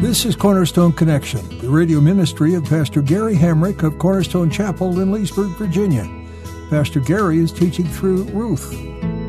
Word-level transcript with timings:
This 0.00 0.24
is 0.24 0.36
Cornerstone 0.36 0.92
Connection, 0.92 1.58
the 1.58 1.68
radio 1.68 2.00
ministry 2.00 2.54
of 2.54 2.64
Pastor 2.64 3.02
Gary 3.02 3.34
Hamrick 3.34 3.82
of 3.82 3.98
Cornerstone 3.98 4.48
Chapel 4.48 5.00
in 5.00 5.10
Leesburg, 5.10 5.48
Virginia. 5.58 6.08
Pastor 6.70 7.00
Gary 7.00 7.38
is 7.40 7.50
teaching 7.50 7.84
through 7.84 8.22
Ruth. 8.26 8.72
Real 8.72 8.84
love 8.86 9.24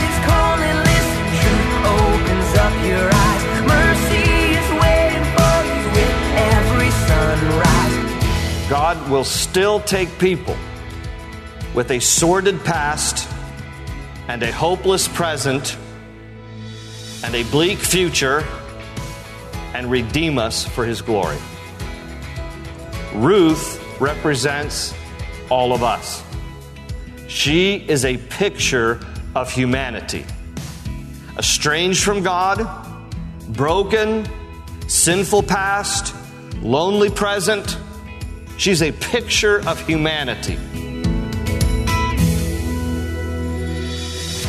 is 0.00 0.18
calling, 0.24 0.78
listen, 0.88 1.24
truth 1.42 1.76
opens 1.92 2.56
up 2.56 2.72
your 2.86 3.04
eyes. 3.12 3.44
Mercy 3.68 4.24
is 4.56 4.68
waiting 4.80 5.26
for 5.36 5.60
you 5.68 5.76
with 5.92 6.16
every 6.56 6.90
sunrise. 7.06 8.70
God 8.70 8.96
will 9.10 9.24
still 9.24 9.78
take 9.80 10.08
people 10.18 10.56
with 11.74 11.90
a 11.90 12.00
sordid 12.00 12.64
past 12.64 13.28
and 14.28 14.42
a 14.42 14.50
hopeless 14.50 15.06
present 15.06 15.76
and 17.24 17.34
a 17.34 17.42
bleak 17.44 17.78
future 17.78 18.44
and 19.74 19.90
redeem 19.90 20.38
us 20.38 20.64
for 20.64 20.84
his 20.84 21.00
glory. 21.00 21.38
Ruth 23.14 23.82
represents 24.00 24.94
all 25.50 25.72
of 25.72 25.82
us. 25.82 26.22
She 27.28 27.76
is 27.76 28.04
a 28.04 28.16
picture 28.16 29.00
of 29.34 29.50
humanity. 29.50 30.24
Estranged 31.38 32.04
from 32.04 32.22
God, 32.22 32.66
broken, 33.48 34.28
sinful 34.88 35.44
past, 35.44 36.14
lonely 36.60 37.10
present. 37.10 37.78
She's 38.58 38.82
a 38.82 38.92
picture 38.92 39.66
of 39.66 39.80
humanity. 39.86 40.58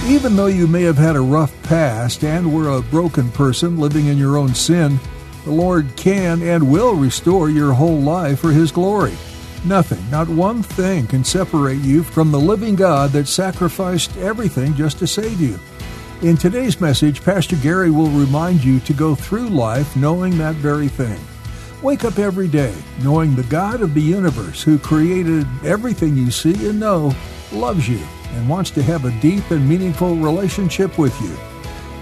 Even 0.07 0.35
though 0.35 0.47
you 0.47 0.67
may 0.67 0.81
have 0.81 0.97
had 0.97 1.15
a 1.15 1.21
rough 1.21 1.53
past 1.63 2.25
and 2.25 2.53
were 2.53 2.77
a 2.77 2.81
broken 2.81 3.31
person 3.31 3.77
living 3.77 4.07
in 4.07 4.17
your 4.17 4.37
own 4.37 4.53
sin, 4.53 4.99
the 5.45 5.51
Lord 5.51 5.87
can 5.95 6.43
and 6.43 6.69
will 6.69 6.93
restore 6.93 7.49
your 7.49 7.71
whole 7.71 8.01
life 8.01 8.39
for 8.39 8.51
His 8.51 8.69
glory. 8.69 9.13
Nothing, 9.63 10.03
not 10.11 10.27
one 10.27 10.61
thing, 10.61 11.07
can 11.07 11.23
separate 11.23 11.79
you 11.79 12.03
from 12.03 12.31
the 12.31 12.39
living 12.39 12.75
God 12.75 13.11
that 13.11 13.29
sacrificed 13.29 14.17
everything 14.17 14.75
just 14.75 14.99
to 14.99 15.07
save 15.07 15.39
you. 15.39 15.57
In 16.21 16.35
today's 16.35 16.81
message, 16.81 17.23
Pastor 17.23 17.55
Gary 17.55 17.89
will 17.89 18.09
remind 18.09 18.61
you 18.61 18.81
to 18.81 18.93
go 18.93 19.15
through 19.15 19.47
life 19.47 19.95
knowing 19.95 20.37
that 20.37 20.55
very 20.55 20.89
thing. 20.89 21.19
Wake 21.81 22.03
up 22.03 22.19
every 22.19 22.49
day 22.49 22.75
knowing 23.03 23.35
the 23.35 23.43
God 23.43 23.79
of 23.79 23.93
the 23.93 24.01
universe 24.01 24.63
who 24.63 24.77
created 24.77 25.47
everything 25.63 26.17
you 26.17 26.29
see 26.29 26.67
and 26.67 26.77
know 26.77 27.15
loves 27.53 27.87
you 27.87 28.01
and 28.33 28.49
wants 28.49 28.71
to 28.71 28.83
have 28.83 29.05
a 29.05 29.19
deep 29.19 29.49
and 29.51 29.67
meaningful 29.67 30.15
relationship 30.15 30.97
with 30.97 31.19
you. 31.21 31.35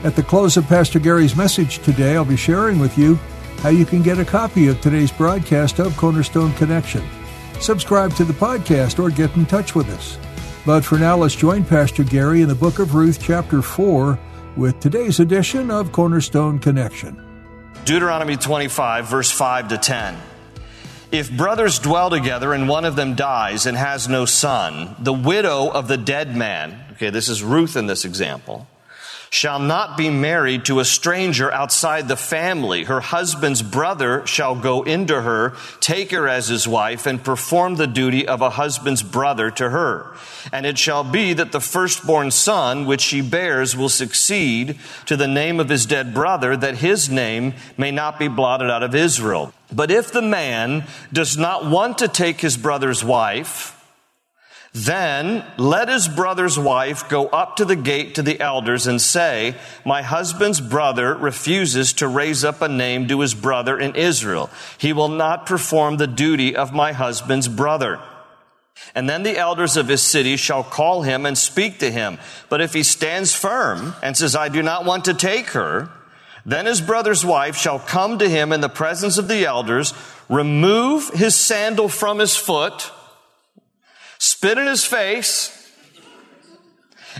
At 0.04 0.16
the 0.16 0.24
close 0.24 0.58
of 0.58 0.68
Pastor 0.68 1.00
Gary's 1.00 1.36
message 1.36 1.80
today, 1.80 2.16
I'll 2.16 2.26
be 2.26 2.36
sharing 2.36 2.80
with 2.80 2.98
you 2.98 3.16
how 3.58 3.70
you 3.70 3.86
can 3.86 4.02
get 4.02 4.18
a 4.18 4.26
copy 4.26 4.68
of 4.68 4.82
today's 4.82 5.12
broadcast 5.12 5.80
of 5.80 5.96
Cornerstone 5.96 6.54
Connection. 6.54 7.08
Subscribe 7.60 8.14
to 8.16 8.24
the 8.24 8.34
podcast 8.34 8.98
or 8.98 9.12
get 9.12 9.36
in 9.36 9.46
touch 9.46 9.76
with 9.76 9.90
us. 9.90 10.18
But 10.66 10.84
for 10.84 10.98
now, 10.98 11.18
let's 11.18 11.36
join 11.36 11.64
Pastor 11.64 12.04
Gary 12.04 12.42
in 12.42 12.48
the 12.48 12.56
book 12.56 12.80
of 12.80 12.96
Ruth, 12.96 13.20
chapter 13.22 13.62
4, 13.62 14.18
with 14.56 14.80
today's 14.80 15.20
edition 15.20 15.70
of 15.70 15.92
Cornerstone 15.92 16.60
Connection. 16.60 17.24
Deuteronomy 17.86 18.38
25, 18.38 19.06
verse 19.08 19.32
5 19.32 19.68
to 19.70 19.78
10. 19.78 20.31
If 21.12 21.30
brothers 21.30 21.80
dwell 21.80 22.10
together 22.10 22.54
and 22.54 22.70
one 22.70 22.86
of 22.86 22.96
them 22.96 23.16
dies 23.16 23.66
and 23.66 23.76
has 23.76 24.08
no 24.08 24.24
son, 24.26 24.96
the 25.00 25.12
widow 25.12 25.68
of 25.68 25.90
the 25.90 25.98
dead 25.98 26.38
man, 26.38 26.80
okay, 26.94 27.10
this 27.10 27.28
is 27.28 27.44
Ruth 27.44 27.76
in 27.76 27.86
this 27.86 28.06
example, 28.06 28.66
shall 29.32 29.60
not 29.60 29.96
be 29.96 30.10
married 30.10 30.66
to 30.66 30.82
a 30.82 30.86
stranger 30.86 31.50
outside 31.54 32.10
the 32.10 32.18
family. 32.18 32.84
Her 32.84 33.00
husband's 33.00 33.62
brother 33.62 34.28
shall 34.28 34.56
go 34.56 34.84
into 34.84 35.22
her, 35.22 35.56
take 35.80 36.12
her 36.12 36.28
as 36.28 36.50
his 36.50 36.68
wife, 36.68 37.06
and 37.06 37.24
perform 37.24 37.76
the 37.76 37.88
duty 37.88 38.28
of 38.28 38.42
a 38.42 38.50
husband's 38.50 39.02
brother 39.02 39.50
to 39.52 39.70
her. 39.70 40.14
And 40.52 40.66
it 40.66 40.78
shall 40.78 41.06
be 41.06 41.32
that 41.32 41.54
the 41.54 41.62
firstborn 41.62 42.32
son 42.32 42.86
which 42.86 43.00
she 43.00 43.22
bears 43.22 43.76
will 43.76 43.88
succeed 43.88 44.78
to 45.06 45.16
the 45.16 45.30
name 45.30 45.62
of 45.62 45.70
his 45.70 45.86
dead 45.86 46.14
brother, 46.14 46.58
that 46.58 46.80
his 46.80 47.10
name 47.10 47.54
may 47.78 47.90
not 47.90 48.20
be 48.20 48.28
blotted 48.28 48.70
out 48.70 48.84
of 48.84 48.94
Israel. 48.94 49.54
But 49.72 49.92
if 49.92 50.12
the 50.12 50.22
man 50.22 50.84
does 51.14 51.38
not 51.38 51.66
want 51.66 52.00
to 52.00 52.10
take 52.10 52.42
his 52.42 52.58
brother's 52.58 53.02
wife, 53.02 53.81
then 54.74 55.46
let 55.58 55.90
his 55.90 56.08
brother's 56.08 56.58
wife 56.58 57.10
go 57.10 57.28
up 57.28 57.58
to 57.58 57.66
the 57.66 57.76
gate 57.76 58.16
to 58.16 58.22
the 58.22 58.40
elders 58.40 58.88
and 58.88 59.02
say, 59.02 59.56
My 59.86 60.02
husband's 60.02 60.62
brother 60.62 61.14
refuses 61.14 61.92
to 61.94 62.08
raise 62.08 62.46
up 62.46 62.62
a 62.62 62.70
name 62.70 63.10
to 63.10 63.20
his 63.20 63.34
brother 63.34 63.78
in 63.78 63.96
Israel. 63.96 64.50
He 64.78 64.94
will 64.94 65.10
not 65.10 65.46
perform 65.46 65.98
the 65.98 66.08
duty 66.08 66.56
of 66.56 66.72
my 66.72 66.94
husband's 66.94 67.50
brother. 67.50 68.00
And 68.96 69.10
then 69.10 69.24
the 69.24 69.38
elders 69.38 69.76
of 69.76 69.90
his 69.90 70.02
city 70.02 70.38
shall 70.38 70.64
call 70.64 71.02
him 71.02 71.26
and 71.26 71.38
speak 71.38 71.80
to 71.80 71.92
him. 71.92 72.18
But 72.48 72.62
if 72.62 72.74
he 72.74 72.84
stands 72.84 73.34
firm 73.34 73.94
and 74.02 74.16
says, 74.16 74.38
I 74.38 74.48
do 74.48 74.64
not 74.64 74.86
want 74.86 75.06
to 75.06 75.14
take 75.14 75.50
her, 75.50 75.90
then 76.46 76.66
his 76.66 76.80
brother's 76.80 77.26
wife 77.26 77.58
shall 77.58 77.78
come 77.78 78.20
to 78.20 78.30
him 78.30 78.54
in 78.54 78.62
the 78.62 78.70
presence 78.70 79.18
of 79.18 79.28
the 79.28 79.46
elders, 79.46 79.94
remove 80.30 81.10
his 81.10 81.36
sandal 81.36 81.90
from 81.90 82.20
his 82.20 82.36
foot, 82.38 82.92
spit 84.22 84.60
in 84.60 84.68
his 84.68 84.86
face, 84.86 85.58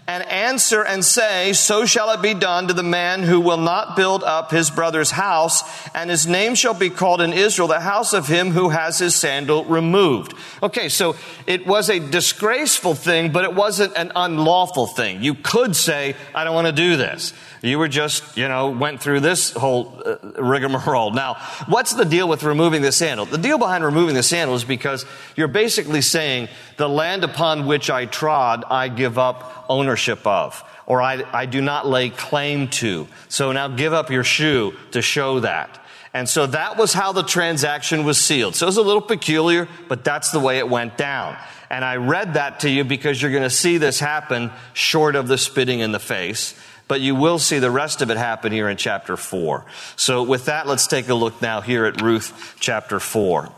and 0.08 0.24
answer 0.30 0.84
and 0.84 1.04
say, 1.04 1.52
So 1.54 1.84
shall 1.84 2.12
it 2.12 2.22
be 2.22 2.36
done 2.36 2.68
to 2.68 2.76
the 2.76 2.84
man 2.84 3.24
who 3.24 3.40
will 3.40 3.58
not 3.58 3.96
build 3.96 4.24
up 4.24 4.52
his 4.52 4.70
brother's 4.70 5.10
house, 5.10 5.64
and 5.96 6.12
his 6.12 6.28
name 6.28 6.54
shall 6.54 6.76
be 6.76 6.92
called 6.92 7.20
in 7.20 7.34
Israel 7.34 7.68
the 7.68 7.80
house 7.80 8.14
of 8.14 8.28
him 8.28 8.52
who 8.52 8.70
has 8.70 9.00
his 9.00 9.16
sandal 9.16 9.66
removed. 9.66 10.36
Okay, 10.62 10.90
so 10.90 11.16
it 11.48 11.66
was 11.66 11.90
a 11.90 12.00
disgraceful 12.00 12.94
thing, 12.94 13.32
but 13.32 13.46
it 13.46 13.56
wasn't 13.56 13.98
an 13.98 14.12
unlawful 14.16 14.86
thing. 14.86 15.24
You 15.24 15.34
could 15.34 15.76
say, 15.76 16.16
I 16.36 16.44
don't 16.44 16.56
want 16.56 16.68
to 16.68 16.74
do 16.74 16.98
this. 16.98 17.34
You 17.62 17.78
were 17.78 17.88
just, 17.88 18.38
you 18.38 18.48
know, 18.48 18.72
went 18.72 19.02
through 19.02 19.20
this 19.20 19.52
whole 19.52 20.02
uh, 20.04 20.18
rigmarole. 20.42 21.12
Now, 21.12 21.36
what's 21.68 21.94
the 21.94 22.06
deal 22.06 22.28
with 22.28 22.42
removing 22.42 22.82
the 22.82 22.92
sandal? 22.92 23.28
The 23.28 23.38
deal 23.38 23.60
behind 23.60 23.84
removing 23.84 24.16
the 24.16 24.24
sandal 24.24 24.56
is 24.56 24.64
because 24.64 25.06
you're 25.36 25.48
basically 25.48 26.02
saying, 26.02 26.50
the 26.78 26.90
land 26.90 27.24
upon 27.24 27.68
which 27.68 27.92
I 27.92 28.06
trod, 28.06 28.64
I 28.68 28.88
give 28.88 29.20
up 29.20 29.66
ownership 29.70 30.26
of, 30.26 30.64
or 30.88 31.04
I, 31.04 31.24
I 31.32 31.46
do 31.46 31.62
not 31.62 31.88
lay 31.88 32.10
claim 32.10 32.68
to. 32.70 33.08
So 33.30 33.52
now 33.52 33.68
give 33.68 33.94
up 33.94 34.10
your 34.10 34.24
shoe 34.24 34.74
to 34.92 35.04
show 35.04 35.42
that. 35.42 35.78
And 36.14 36.28
so 36.28 36.48
that 36.48 36.78
was 36.78 36.94
how 36.94 37.12
the 37.12 37.24
transaction 37.24 38.04
was 38.04 38.18
sealed. 38.18 38.56
So 38.56 38.66
it 38.66 38.70
was 38.70 38.78
a 38.78 38.82
little 38.82 39.02
peculiar, 39.02 39.70
but 39.88 40.04
that's 40.04 40.32
the 40.32 40.40
way 40.40 40.58
it 40.58 40.68
went 40.68 40.98
down. 40.98 41.38
And 41.70 41.86
I 41.86 41.98
read 41.98 42.34
that 42.34 42.62
to 42.62 42.70
you 42.70 42.84
because 42.84 43.22
you're 43.22 43.32
going 43.32 43.44
to 43.44 43.50
see 43.50 43.78
this 43.78 44.00
happen 44.00 44.52
short 44.74 45.16
of 45.16 45.28
the 45.28 45.38
spitting 45.38 45.80
in 45.80 45.92
the 45.92 46.00
face 46.00 46.60
but 46.92 47.00
you 47.00 47.16
will 47.16 47.40
see 47.40 47.58
the 47.58 47.72
rest 47.72 48.02
of 48.02 48.12
it 48.12 48.18
happen 48.18 48.52
here 48.52 48.68
in 48.68 48.76
chapter 48.76 49.16
4. 49.16 49.66
So 49.96 50.24
with 50.24 50.44
that, 50.48 50.68
let's 50.68 50.88
take 50.88 51.08
a 51.08 51.14
look 51.14 51.42
now 51.42 51.62
here 51.62 51.86
at 51.86 52.02
Ruth 52.02 52.58
chapter 52.60 53.00
4. 53.00 53.50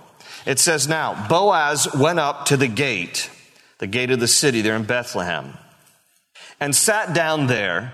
It 0.45 0.59
says 0.59 0.87
now, 0.87 1.27
Boaz 1.27 1.91
went 1.95 2.19
up 2.19 2.45
to 2.45 2.57
the 2.57 2.67
gate, 2.67 3.31
the 3.79 3.87
gate 3.87 4.11
of 4.11 4.19
the 4.19 4.27
city 4.27 4.61
there 4.61 4.75
in 4.75 4.83
Bethlehem, 4.83 5.57
and 6.59 6.75
sat 6.75 7.15
down 7.15 7.47
there, 7.47 7.93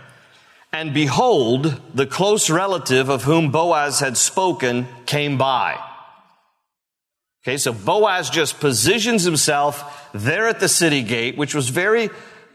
and 0.74 0.94
behold, 0.94 1.80
the 1.94 2.06
close 2.06 2.50
relative 2.50 3.08
of 3.08 3.24
whom 3.24 3.50
Boaz 3.50 4.02
had 4.02 4.18
spoken 4.18 4.90
came 5.06 5.38
by. 5.38 5.82
Okay, 7.44 7.56
so 7.56 7.72
Boaz 7.72 8.30
just 8.30 8.60
positions 8.60 9.24
himself 9.24 10.10
there 10.14 10.50
at 10.50 10.60
the 10.60 10.68
city 10.68 11.02
gate, 11.02 11.38
which 11.38 11.56
was 11.56 11.70
very 11.70 12.10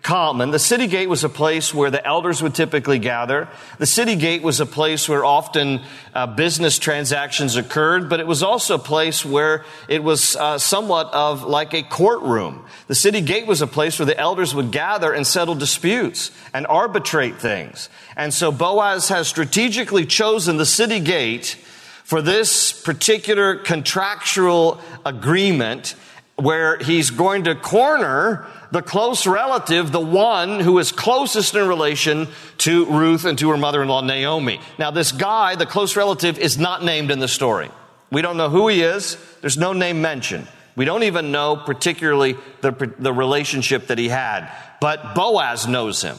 common. 0.05 0.51
The 0.51 0.59
city 0.59 0.87
gate 0.87 1.09
was 1.09 1.25
a 1.25 1.31
place 1.31 1.73
where 1.73 1.91
the 1.91 2.07
elders 2.07 2.43
would 2.43 2.55
typically 2.55 2.99
gather. 2.99 3.49
The 3.79 3.87
city 3.87 4.17
gate 4.17 4.43
was 4.43 4.61
a 4.61 4.67
place 4.67 5.09
where 5.09 5.25
often 5.25 5.81
uh, 6.15 6.27
business 6.27 6.79
transactions 6.79 7.57
occurred, 7.57 8.11
but 8.11 8.21
it 8.21 8.27
was 8.27 8.43
also 8.43 8.75
a 8.75 8.79
place 8.79 9.25
where 9.25 9.65
it 9.89 10.05
was 10.05 10.37
uh, 10.37 10.59
somewhat 10.59 11.13
of 11.15 11.43
like 11.43 11.73
a 11.73 11.83
courtroom. 11.83 12.67
The 12.87 12.95
city 12.95 13.23
gate 13.23 13.47
was 13.47 13.63
a 13.63 13.67
place 13.67 13.99
where 13.99 14.05
the 14.05 14.19
elders 14.19 14.55
would 14.55 14.71
gather 14.71 15.11
and 15.11 15.27
settle 15.27 15.55
disputes 15.55 16.31
and 16.53 16.67
arbitrate 16.67 17.39
things. 17.39 17.89
And 18.15 18.33
so 18.33 18.53
Boaz 18.53 19.09
has 19.09 19.27
strategically 19.27 20.05
chosen 20.05 20.59
the 20.59 20.67
city 20.67 21.01
gate 21.01 21.57
for 22.05 22.21
this 22.21 22.79
particular 22.79 23.57
contractual 23.57 24.83
agreement 25.07 25.95
where 26.37 26.79
he's 26.79 27.11
going 27.11 27.45
to 27.45 27.55
corner 27.55 28.47
the 28.73 28.83
close 28.83 29.27
relative, 29.27 29.93
the 29.93 30.01
one 30.01 30.59
who 30.59 30.79
is 30.79 30.91
closest 30.91 31.55
in 31.55 31.69
relation 31.69 32.27
to 32.59 32.87
Ruth 32.87 33.25
and 33.25 33.39
to 33.39 33.51
her 33.51 33.57
mother-in-law 33.57 34.01
Naomi. 34.01 34.61
Now 34.79 34.91
this 34.91 35.13
guy, 35.13 35.55
the 35.55 35.67
close 35.67 35.97
relative, 35.97 36.39
is 36.39 36.59
not 36.59 36.85
named 36.85 37.13
in 37.13 37.21
the 37.21 37.29
story. 37.29 37.71
We 38.11 38.21
don't 38.21 38.37
know 38.37 38.49
who 38.49 38.69
he 38.69 38.83
is. 38.83 39.17
There's 39.41 39.57
no 39.57 39.73
name 39.73 40.03
mentioned. 40.03 40.49
We 40.77 40.85
don't 40.85 41.05
even 41.05 41.31
know 41.31 41.57
particularly 41.57 42.37
the, 42.63 42.93
the 42.99 43.13
relationship 43.13 43.87
that 43.87 43.99
he 43.99 44.09
had. 44.09 44.51
But 44.81 45.15
Boaz 45.15 45.69
knows 45.69 46.03
him. 46.03 46.17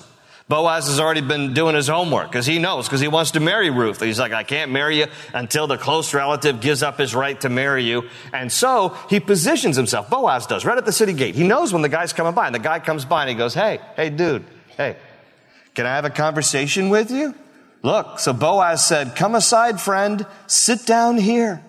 Boaz 0.48 0.86
has 0.86 1.00
already 1.00 1.22
been 1.22 1.56
doing 1.56 1.74
his 1.74 1.88
homework 1.88 2.30
because 2.30 2.46
he 2.46 2.60
knows, 2.60 2.88
because 2.88 3.02
he 3.02 3.08
wants 3.08 3.32
to 3.32 3.40
marry 3.40 3.72
Ruth. 3.72 4.00
He's 4.00 4.20
like, 4.20 4.32
I 4.32 4.44
can't 4.44 4.72
marry 4.72 5.00
you 5.00 5.08
until 5.34 5.66
the 5.66 5.78
close 5.78 6.14
relative 6.14 6.62
gives 6.62 6.84
up 6.84 7.00
his 7.00 7.16
right 7.16 7.40
to 7.42 7.50
marry 7.50 7.84
you. 7.84 8.10
And 8.32 8.52
so 8.52 8.96
he 9.10 9.20
positions 9.20 9.76
himself, 9.76 10.08
Boaz 10.08 10.46
does, 10.46 10.64
right 10.64 10.78
at 10.78 10.86
the 10.86 10.92
city 10.92 11.14
gate. 11.14 11.34
He 11.34 11.48
knows 11.48 11.74
when 11.74 11.82
the 11.82 11.90
guy's 11.90 12.14
coming 12.14 12.36
by, 12.36 12.46
and 12.46 12.54
the 12.54 12.60
guy 12.60 12.80
comes 12.80 13.06
by 13.06 13.22
and 13.22 13.30
he 13.32 13.36
goes, 13.36 13.56
Hey, 13.56 13.80
hey, 13.96 14.12
dude, 14.12 14.46
hey, 14.78 14.98
can 15.74 15.88
I 15.88 15.96
have 15.96 16.06
a 16.06 16.12
conversation 16.12 16.90
with 16.90 17.10
you? 17.10 17.34
Look, 17.82 18.20
so 18.20 18.32
Boaz 18.32 18.86
said, 18.86 19.16
Come 19.16 19.34
aside, 19.34 19.82
friend, 19.82 20.28
sit 20.46 20.86
down 20.86 21.18
here. 21.18 21.64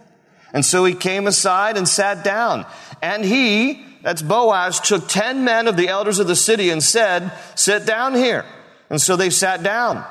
And 0.52 0.66
so 0.66 0.84
he 0.84 0.94
came 0.94 1.26
aside 1.26 1.78
and 1.78 1.88
sat 1.88 2.24
down. 2.24 2.66
And 3.00 3.24
he, 3.24 3.84
that's 4.02 4.20
Boaz, 4.20 4.80
took 4.80 5.08
ten 5.08 5.44
men 5.44 5.66
of 5.66 5.78
the 5.78 5.88
elders 5.88 6.18
of 6.18 6.26
the 6.26 6.36
city 6.36 6.68
and 6.68 6.82
said, 6.82 7.32
Sit 7.54 7.86
down 7.86 8.14
here. 8.14 8.44
And 8.90 9.00
so 9.00 9.16
they 9.16 9.30
sat 9.30 9.62
down. 9.62 10.04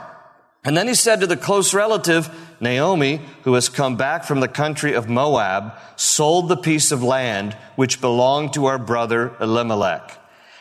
And 0.64 0.76
then 0.76 0.88
he 0.88 0.96
said 0.96 1.22
to 1.22 1.28
the 1.28 1.38
close 1.38 1.74
relative, 1.74 2.30
Naomi, 2.60 3.22
who 3.44 3.54
has 3.54 3.70
come 3.70 3.98
back 3.98 4.24
from 4.24 4.40
the 4.40 4.48
country 4.48 4.94
of 4.94 5.08
Moab, 5.08 5.74
sold 5.96 6.50
the 6.50 6.58
piece 6.58 6.92
of 6.92 7.04
land 7.04 7.54
which 7.76 8.02
belonged 8.02 8.54
to 8.54 8.66
our 8.66 8.80
brother 8.80 9.36
Elimelech. 9.40 10.18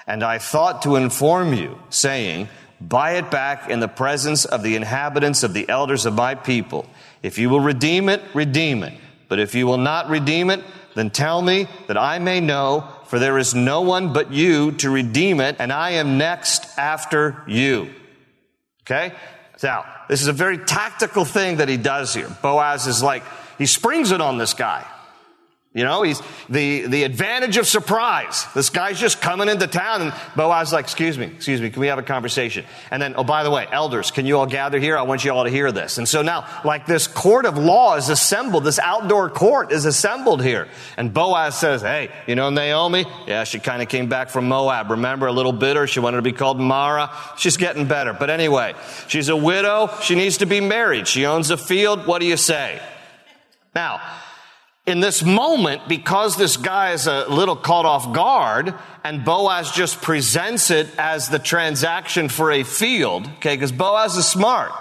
And 0.06 0.22
I 0.22 0.38
thought 0.38 0.82
to 0.82 0.96
inform 0.96 1.54
you, 1.54 1.78
saying, 1.88 2.48
Buy 2.80 3.12
it 3.12 3.30
back 3.30 3.70
in 3.70 3.80
the 3.80 3.88
presence 3.88 4.44
of 4.44 4.62
the 4.62 4.76
inhabitants 4.76 5.42
of 5.42 5.54
the 5.54 5.66
elders 5.70 6.04
of 6.04 6.14
my 6.14 6.34
people. 6.34 6.86
If 7.22 7.38
you 7.38 7.48
will 7.48 7.60
redeem 7.60 8.10
it, 8.10 8.20
redeem 8.34 8.82
it. 8.82 8.92
But 9.28 9.38
if 9.38 9.54
you 9.54 9.66
will 9.66 9.78
not 9.78 10.10
redeem 10.10 10.50
it, 10.50 10.62
then 10.94 11.08
tell 11.08 11.40
me 11.40 11.66
that 11.86 11.96
I 11.96 12.18
may 12.18 12.40
know, 12.40 12.86
for 13.06 13.18
there 13.18 13.38
is 13.38 13.54
no 13.54 13.80
one 13.80 14.12
but 14.12 14.32
you 14.32 14.72
to 14.72 14.90
redeem 14.90 15.40
it, 15.40 15.56
and 15.58 15.72
I 15.72 15.92
am 15.92 16.18
next 16.18 16.78
after 16.78 17.42
you. 17.46 17.90
Okay? 18.84 19.14
Now, 19.62 19.86
this 20.08 20.20
is 20.20 20.28
a 20.28 20.32
very 20.32 20.58
tactical 20.58 21.24
thing 21.24 21.56
that 21.56 21.68
he 21.68 21.76
does 21.76 22.12
here. 22.12 22.28
Boaz 22.42 22.86
is 22.86 23.02
like, 23.02 23.22
he 23.56 23.66
springs 23.66 24.10
it 24.10 24.20
on 24.20 24.36
this 24.36 24.52
guy. 24.52 24.84
You 25.74 25.82
know, 25.82 26.04
he's 26.04 26.22
the, 26.48 26.86
the 26.86 27.02
advantage 27.02 27.56
of 27.56 27.66
surprise. 27.66 28.46
This 28.54 28.70
guy's 28.70 29.00
just 29.00 29.20
coming 29.20 29.48
into 29.48 29.66
town 29.66 30.02
and 30.02 30.14
Boaz 30.36 30.68
is 30.68 30.72
like, 30.72 30.84
excuse 30.84 31.18
me, 31.18 31.26
excuse 31.26 31.60
me, 31.60 31.68
can 31.68 31.80
we 31.80 31.88
have 31.88 31.98
a 31.98 32.02
conversation? 32.04 32.64
And 32.92 33.02
then, 33.02 33.14
oh, 33.16 33.24
by 33.24 33.42
the 33.42 33.50
way, 33.50 33.66
elders, 33.72 34.12
can 34.12 34.24
you 34.24 34.38
all 34.38 34.46
gather 34.46 34.78
here? 34.78 34.96
I 34.96 35.02
want 35.02 35.24
you 35.24 35.32
all 35.32 35.42
to 35.42 35.50
hear 35.50 35.72
this. 35.72 35.98
And 35.98 36.08
so 36.08 36.22
now, 36.22 36.46
like 36.64 36.86
this 36.86 37.08
court 37.08 37.44
of 37.44 37.58
law 37.58 37.96
is 37.96 38.08
assembled, 38.08 38.62
this 38.62 38.78
outdoor 38.78 39.30
court 39.30 39.72
is 39.72 39.84
assembled 39.84 40.44
here. 40.44 40.68
And 40.96 41.12
Boaz 41.12 41.58
says, 41.58 41.82
hey, 41.82 42.08
you 42.28 42.36
know 42.36 42.50
Naomi? 42.50 43.04
Yeah, 43.26 43.42
she 43.42 43.58
kind 43.58 43.82
of 43.82 43.88
came 43.88 44.08
back 44.08 44.30
from 44.30 44.46
Moab. 44.46 44.92
Remember, 44.92 45.26
a 45.26 45.32
little 45.32 45.52
bitter. 45.52 45.88
She 45.88 45.98
wanted 45.98 46.18
to 46.18 46.22
be 46.22 46.32
called 46.32 46.60
Mara. 46.60 47.10
She's 47.36 47.56
getting 47.56 47.88
better. 47.88 48.12
But 48.12 48.30
anyway, 48.30 48.74
she's 49.08 49.28
a 49.28 49.36
widow. 49.36 49.90
She 50.02 50.14
needs 50.14 50.38
to 50.38 50.46
be 50.46 50.60
married. 50.60 51.08
She 51.08 51.26
owns 51.26 51.50
a 51.50 51.56
field. 51.56 52.06
What 52.06 52.20
do 52.20 52.26
you 52.26 52.36
say? 52.36 52.80
Now, 53.74 54.00
in 54.86 55.00
this 55.00 55.22
moment, 55.22 55.88
because 55.88 56.36
this 56.36 56.58
guy 56.58 56.92
is 56.92 57.06
a 57.06 57.26
little 57.28 57.56
caught 57.56 57.86
off 57.86 58.12
guard, 58.12 58.74
and 59.02 59.24
Boaz 59.24 59.70
just 59.70 60.02
presents 60.02 60.70
it 60.70 60.88
as 60.98 61.30
the 61.30 61.38
transaction 61.38 62.28
for 62.28 62.52
a 62.52 62.64
field, 62.64 63.26
okay, 63.36 63.56
because 63.56 63.72
Boaz 63.72 64.16
is 64.16 64.26
smart. 64.26 64.72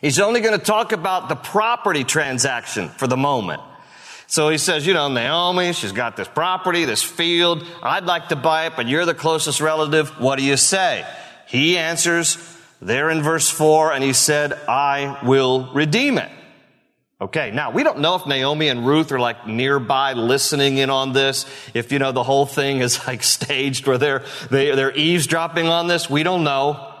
He's 0.00 0.20
only 0.20 0.40
going 0.40 0.56
to 0.56 0.64
talk 0.64 0.92
about 0.92 1.28
the 1.28 1.34
property 1.34 2.04
transaction 2.04 2.88
for 2.90 3.08
the 3.08 3.16
moment. 3.16 3.60
So 4.28 4.50
he 4.50 4.58
says, 4.58 4.86
you 4.86 4.94
know, 4.94 5.08
Naomi, 5.08 5.72
she's 5.72 5.90
got 5.90 6.16
this 6.16 6.28
property, 6.28 6.84
this 6.84 7.02
field. 7.02 7.64
I'd 7.82 8.04
like 8.04 8.28
to 8.28 8.36
buy 8.36 8.66
it, 8.66 8.74
but 8.76 8.86
you're 8.86 9.06
the 9.06 9.14
closest 9.14 9.60
relative. 9.60 10.10
What 10.20 10.38
do 10.38 10.44
you 10.44 10.56
say? 10.56 11.04
He 11.48 11.76
answers 11.76 12.38
there 12.80 13.10
in 13.10 13.22
verse 13.22 13.48
four, 13.48 13.92
and 13.92 14.04
he 14.04 14.12
said, 14.12 14.52
I 14.52 15.18
will 15.24 15.72
redeem 15.72 16.18
it. 16.18 16.30
Okay, 17.20 17.50
now 17.50 17.72
we 17.72 17.82
don't 17.82 17.98
know 17.98 18.14
if 18.14 18.26
Naomi 18.26 18.68
and 18.68 18.86
Ruth 18.86 19.10
are 19.10 19.18
like 19.18 19.44
nearby 19.44 20.12
listening 20.12 20.78
in 20.78 20.88
on 20.88 21.12
this. 21.12 21.46
If 21.74 21.90
you 21.90 21.98
know 21.98 22.12
the 22.12 22.22
whole 22.22 22.46
thing 22.46 22.78
is 22.78 23.04
like 23.08 23.24
staged 23.24 23.88
where 23.88 23.98
they're 23.98 24.24
they, 24.50 24.74
they're 24.74 24.96
eavesdropping 24.96 25.66
on 25.66 25.88
this, 25.88 26.08
we 26.08 26.22
don't 26.22 26.44
know. 26.44 26.94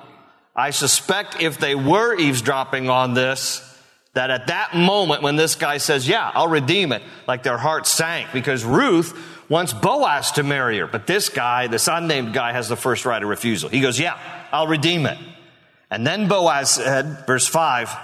I 0.56 0.70
suspect 0.70 1.40
if 1.40 1.58
they 1.58 1.76
were 1.76 2.18
eavesdropping 2.18 2.90
on 2.90 3.14
this, 3.14 3.62
that 4.14 4.30
at 4.30 4.48
that 4.48 4.74
moment 4.74 5.22
when 5.22 5.36
this 5.36 5.54
guy 5.54 5.78
says, 5.78 6.08
"Yeah, 6.08 6.32
I'll 6.34 6.48
redeem 6.48 6.90
it," 6.90 7.02
like 7.28 7.44
their 7.44 7.58
hearts 7.58 7.88
sank 7.88 8.30
because 8.32 8.64
Ruth 8.64 9.16
wants 9.48 9.72
Boaz 9.72 10.32
to 10.32 10.42
marry 10.42 10.78
her, 10.78 10.88
but 10.88 11.06
this 11.06 11.28
guy, 11.28 11.68
this 11.68 11.86
unnamed 11.86 12.34
guy, 12.34 12.52
has 12.52 12.68
the 12.68 12.76
first 12.76 13.04
right 13.04 13.22
of 13.22 13.28
refusal. 13.28 13.68
He 13.68 13.80
goes, 13.80 14.00
"Yeah, 14.00 14.18
I'll 14.50 14.66
redeem 14.66 15.06
it." 15.06 15.18
And 15.92 16.04
then 16.04 16.26
Boaz 16.26 16.70
said, 16.70 17.24
verse 17.24 17.46
five. 17.46 17.96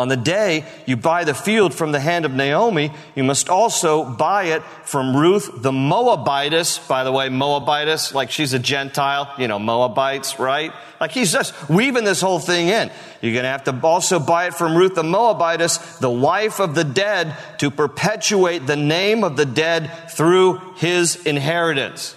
On 0.00 0.08
the 0.08 0.16
day 0.16 0.64
you 0.86 0.96
buy 0.96 1.24
the 1.24 1.34
field 1.34 1.74
from 1.74 1.92
the 1.92 2.00
hand 2.00 2.24
of 2.24 2.32
Naomi, 2.32 2.90
you 3.14 3.22
must 3.22 3.50
also 3.50 4.02
buy 4.02 4.44
it 4.44 4.62
from 4.84 5.14
Ruth 5.14 5.50
the 5.54 5.72
Moabitess. 5.72 6.78
By 6.88 7.04
the 7.04 7.12
way, 7.12 7.28
Moabitess, 7.28 8.14
like 8.14 8.30
she's 8.30 8.54
a 8.54 8.58
Gentile, 8.58 9.30
you 9.36 9.46
know, 9.46 9.58
Moabites, 9.58 10.38
right? 10.38 10.72
Like 11.02 11.10
he's 11.10 11.30
just 11.30 11.68
weaving 11.68 12.04
this 12.04 12.22
whole 12.22 12.38
thing 12.38 12.68
in. 12.68 12.90
You're 13.20 13.34
going 13.34 13.42
to 13.42 13.50
have 13.50 13.64
to 13.64 13.78
also 13.82 14.18
buy 14.18 14.46
it 14.46 14.54
from 14.54 14.74
Ruth 14.74 14.94
the 14.94 15.02
Moabitess, 15.02 15.98
the 15.98 16.08
wife 16.08 16.60
of 16.60 16.74
the 16.74 16.84
dead, 16.84 17.36
to 17.58 17.70
perpetuate 17.70 18.66
the 18.66 18.76
name 18.76 19.22
of 19.22 19.36
the 19.36 19.44
dead 19.44 19.90
through 20.08 20.62
his 20.76 21.26
inheritance. 21.26 22.16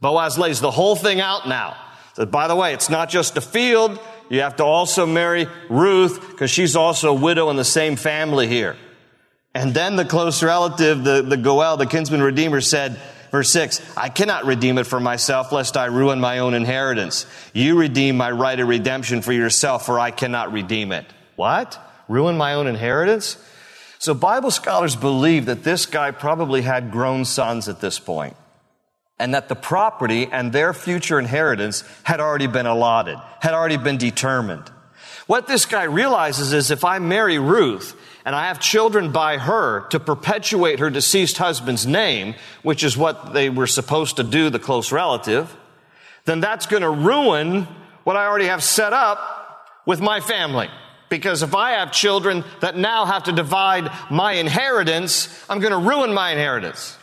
Boaz 0.00 0.38
lays 0.38 0.60
the 0.60 0.70
whole 0.70 0.94
thing 0.94 1.20
out 1.20 1.48
now. 1.48 1.76
So, 2.14 2.24
by 2.24 2.46
the 2.46 2.54
way, 2.54 2.72
it's 2.72 2.88
not 2.88 3.08
just 3.08 3.36
a 3.36 3.40
field. 3.40 3.98
You 4.28 4.40
have 4.40 4.56
to 4.56 4.64
also 4.64 5.06
marry 5.06 5.46
Ruth 5.68 6.20
because 6.30 6.50
she's 6.50 6.76
also 6.76 7.10
a 7.10 7.14
widow 7.14 7.50
in 7.50 7.56
the 7.56 7.64
same 7.64 7.96
family 7.96 8.48
here. 8.48 8.76
And 9.54 9.72
then 9.72 9.96
the 9.96 10.04
close 10.04 10.42
relative, 10.42 11.02
the, 11.02 11.22
the 11.22 11.36
Goel, 11.36 11.76
the 11.76 11.86
kinsman 11.86 12.22
redeemer 12.22 12.60
said, 12.60 13.00
verse 13.30 13.50
6, 13.50 13.80
I 13.96 14.08
cannot 14.08 14.44
redeem 14.44 14.78
it 14.78 14.86
for 14.86 15.00
myself 15.00 15.52
lest 15.52 15.76
I 15.76 15.86
ruin 15.86 16.20
my 16.20 16.40
own 16.40 16.54
inheritance. 16.54 17.24
You 17.54 17.78
redeem 17.78 18.16
my 18.16 18.30
right 18.30 18.58
of 18.58 18.68
redemption 18.68 19.22
for 19.22 19.32
yourself 19.32 19.86
for 19.86 19.98
I 19.98 20.10
cannot 20.10 20.52
redeem 20.52 20.92
it. 20.92 21.06
What? 21.36 21.78
Ruin 22.08 22.36
my 22.36 22.54
own 22.54 22.66
inheritance? 22.66 23.42
So 23.98 24.12
Bible 24.12 24.50
scholars 24.50 24.94
believe 24.94 25.46
that 25.46 25.64
this 25.64 25.86
guy 25.86 26.10
probably 26.10 26.62
had 26.62 26.90
grown 26.90 27.24
sons 27.24 27.68
at 27.68 27.80
this 27.80 27.98
point 27.98 28.36
and 29.18 29.34
that 29.34 29.48
the 29.48 29.56
property 29.56 30.28
and 30.30 30.52
their 30.52 30.72
future 30.72 31.18
inheritance 31.18 31.84
had 32.02 32.20
already 32.20 32.46
been 32.46 32.66
allotted, 32.66 33.18
had 33.40 33.54
already 33.54 33.76
been 33.76 33.96
determined. 33.96 34.70
What 35.26 35.46
this 35.46 35.66
guy 35.66 35.84
realizes 35.84 36.52
is 36.52 36.70
if 36.70 36.84
I 36.84 36.98
marry 36.98 37.38
Ruth 37.38 37.96
and 38.24 38.34
I 38.34 38.48
have 38.48 38.60
children 38.60 39.12
by 39.12 39.38
her 39.38 39.86
to 39.88 39.98
perpetuate 39.98 40.78
her 40.78 40.90
deceased 40.90 41.38
husband's 41.38 41.86
name, 41.86 42.34
which 42.62 42.84
is 42.84 42.96
what 42.96 43.32
they 43.32 43.50
were 43.50 43.66
supposed 43.66 44.16
to 44.16 44.22
do, 44.22 44.50
the 44.50 44.58
close 44.58 44.92
relative, 44.92 45.56
then 46.26 46.40
that's 46.40 46.66
going 46.66 46.82
to 46.82 46.90
ruin 46.90 47.66
what 48.04 48.16
I 48.16 48.26
already 48.26 48.46
have 48.46 48.62
set 48.62 48.92
up 48.92 49.82
with 49.86 50.00
my 50.00 50.20
family. 50.20 50.68
Because 51.08 51.42
if 51.42 51.54
I 51.54 51.72
have 51.72 51.92
children 51.92 52.44
that 52.60 52.76
now 52.76 53.04
have 53.04 53.24
to 53.24 53.32
divide 53.32 53.90
my 54.10 54.34
inheritance, 54.34 55.44
I'm 55.48 55.60
going 55.60 55.72
to 55.72 55.88
ruin 55.88 56.12
my 56.12 56.32
inheritance. 56.32 56.96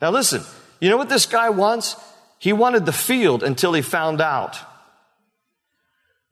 Now 0.00 0.10
listen, 0.10 0.42
you 0.80 0.90
know 0.90 0.96
what 0.96 1.08
this 1.08 1.26
guy 1.26 1.50
wants? 1.50 1.96
He 2.38 2.52
wanted 2.52 2.86
the 2.86 2.92
field 2.92 3.42
until 3.42 3.72
he 3.72 3.82
found 3.82 4.20
out. 4.20 4.58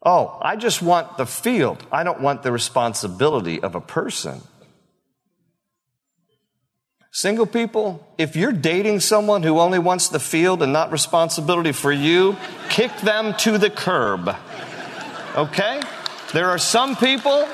Oh, 0.04 0.38
I 0.42 0.56
just 0.56 0.82
want 0.82 1.16
the 1.16 1.24
field. 1.24 1.84
I 1.90 2.04
don't 2.04 2.20
want 2.20 2.42
the 2.42 2.52
responsibility 2.52 3.62
of 3.62 3.74
a 3.74 3.80
person. 3.80 4.42
Single 7.10 7.46
people, 7.46 8.06
if 8.18 8.34
you're 8.34 8.52
dating 8.52 9.00
someone 9.00 9.44
who 9.44 9.60
only 9.60 9.78
wants 9.78 10.08
the 10.08 10.18
field 10.18 10.62
and 10.62 10.72
not 10.72 10.90
responsibility 10.90 11.72
for 11.72 11.92
you, 11.92 12.36
kick 12.68 12.94
them 12.98 13.34
to 13.38 13.56
the 13.56 13.70
curb. 13.70 14.34
Okay? 15.36 15.80
There 16.32 16.50
are 16.50 16.58
some 16.58 16.96
people, 16.96 17.48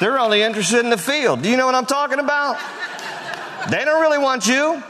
they're 0.00 0.18
only 0.18 0.42
interested 0.42 0.80
in 0.80 0.90
the 0.90 0.96
field. 0.96 1.42
Do 1.42 1.50
you 1.50 1.58
know 1.58 1.66
what 1.66 1.74
I'm 1.74 1.86
talking 1.86 2.18
about? 2.18 2.58
They 3.70 3.84
don't 3.84 4.00
really 4.00 4.18
want 4.18 4.46
you. 4.46 4.82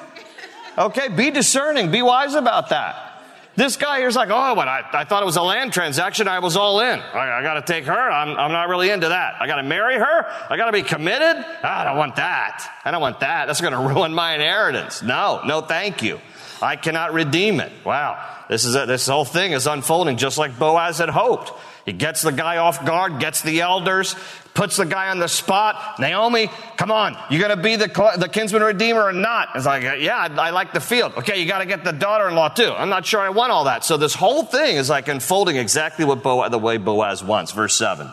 Okay? 0.77 1.09
Be 1.09 1.31
discerning, 1.31 1.91
be 1.91 2.03
wise 2.03 2.35
about 2.35 2.71
that. 2.71 3.15
This 3.57 3.77
guy 3.77 4.01
here's 4.01 4.17
like, 4.17 4.31
oh, 4.33 4.55
but 4.57 4.67
I, 4.67 4.85
I 4.93 5.05
thought 5.05 5.23
it 5.23 5.27
was 5.27 5.37
a 5.37 5.43
land 5.43 5.73
transaction. 5.73 6.27
I 6.27 6.41
was 6.41 6.57
all 6.57 6.81
in. 6.81 6.99
I, 6.99 7.39
I 7.39 7.43
got 7.43 7.55
to 7.55 7.73
take 7.73 7.85
her. 7.85 7.93
I'm, 7.93 8.37
I'm 8.37 8.51
not 8.51 8.69
really 8.69 8.91
into 8.91 9.09
that. 9.09 9.41
I 9.41 9.47
got 9.47 9.57
to 9.57 9.63
marry 9.63 9.95
her. 9.95 10.27
I 10.51 10.57
got 10.57 10.67
to 10.67 10.73
be 10.73 10.83
committed. 10.83 11.45
Ah, 11.63 11.83
I 11.83 11.85
don't 11.85 11.97
want 11.97 12.17
that. 12.17 12.69
I 12.85 12.91
don't 12.91 13.01
want 13.01 13.21
that. 13.21 13.47
That's 13.47 13.61
going 13.61 13.73
to 13.89 13.95
ruin 13.95 14.13
my 14.13 14.35
inheritance. 14.35 15.03
No, 15.03 15.43
no, 15.47 15.61
thank 15.61 16.03
you. 16.03 16.21
I 16.61 16.77
cannot 16.77 17.13
redeem 17.13 17.61
it. 17.61 17.71
Wow. 17.85 18.19
This 18.49 18.65
is 18.65 18.75
a, 18.75 18.87
this 18.87 19.07
whole 19.07 19.25
thing 19.25 19.53
is 19.53 19.67
unfolding 19.67 20.17
just 20.17 20.37
like 20.37 20.59
Boaz 20.59 20.99
had 20.99 21.09
hoped. 21.09 21.53
He 21.85 21.93
gets 21.93 22.23
the 22.23 22.33
guy 22.33 22.57
off 22.57 22.85
guard, 22.85 23.21
gets 23.21 23.43
the 23.43 23.61
elders, 23.61 24.17
puts 24.55 24.77
the 24.77 24.87
guy 24.87 25.11
on 25.11 25.19
the 25.19 25.29
spot. 25.29 25.99
Naomi, 25.99 26.49
come 26.77 26.91
on, 26.91 27.17
You're 27.29 27.47
going 27.47 27.57
to 27.57 27.63
be 27.63 27.77
the, 27.77 28.15
the 28.19 28.29
kinsman 28.29 28.63
redeemer 28.63 29.03
or 29.03 29.13
not? 29.13 29.49
It's 29.55 29.67
like, 29.67 29.83
yeah, 30.01 30.17
I, 30.17 30.47
I 30.47 30.51
like 30.51 30.73
the 30.73 30.81
field. 30.81 31.13
Okay, 31.19 31.41
you 31.41 31.47
got 31.47 31.59
to 31.59 31.67
get 31.67 31.85
the 31.85 31.93
daughter-in-law 31.93 32.51
too. 32.51 32.73
I'm 32.73 32.89
not 32.89 33.05
sure 33.05 33.21
I 33.21 33.31
want 33.31 33.51
all 33.53 33.65
that. 33.65 33.85
So 33.85 33.97
this 33.97 34.15
whole 34.15 34.45
thing 34.45 34.77
is 34.77 34.89
like 34.89 35.09
unfolding 35.09 35.57
exactly 35.57 36.05
what 36.05 36.23
Boaz, 36.23 36.51
the 36.51 36.59
way 36.59 36.77
Boaz 36.79 37.23
wants. 37.23 37.53
Verse 37.53 37.77
seven. 37.77 38.11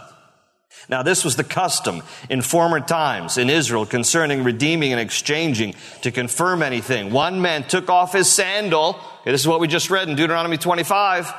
Now, 0.90 1.04
this 1.04 1.24
was 1.24 1.36
the 1.36 1.44
custom 1.44 2.02
in 2.30 2.42
former 2.42 2.80
times 2.80 3.38
in 3.38 3.50
Israel 3.50 3.86
concerning 3.86 4.44
redeeming 4.44 4.92
and 4.92 5.00
exchanging 5.00 5.76
to 6.02 6.12
confirm 6.12 6.64
anything. 6.64 7.12
One 7.12 7.42
man 7.42 7.64
took 7.64 7.90
off 7.90 8.14
his 8.14 8.30
sandal. 8.30 9.00
This 9.24 9.42
is 9.42 9.48
what 9.48 9.60
we 9.60 9.68
just 9.68 9.92
read 9.92 10.10
in 10.10 10.16
Deuteronomy 10.16 10.58
25 10.58 11.32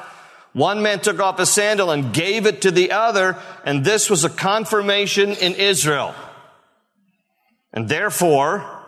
one 0.52 0.82
man 0.82 1.00
took 1.00 1.18
off 1.18 1.38
his 1.38 1.50
sandal 1.50 1.90
and 1.90 2.12
gave 2.12 2.46
it 2.46 2.62
to 2.62 2.70
the 2.70 2.92
other, 2.92 3.38
and 3.64 3.84
this 3.84 4.10
was 4.10 4.24
a 4.24 4.30
confirmation 4.30 5.30
in 5.32 5.54
Israel. 5.54 6.14
And 7.72 7.88
therefore, 7.88 8.84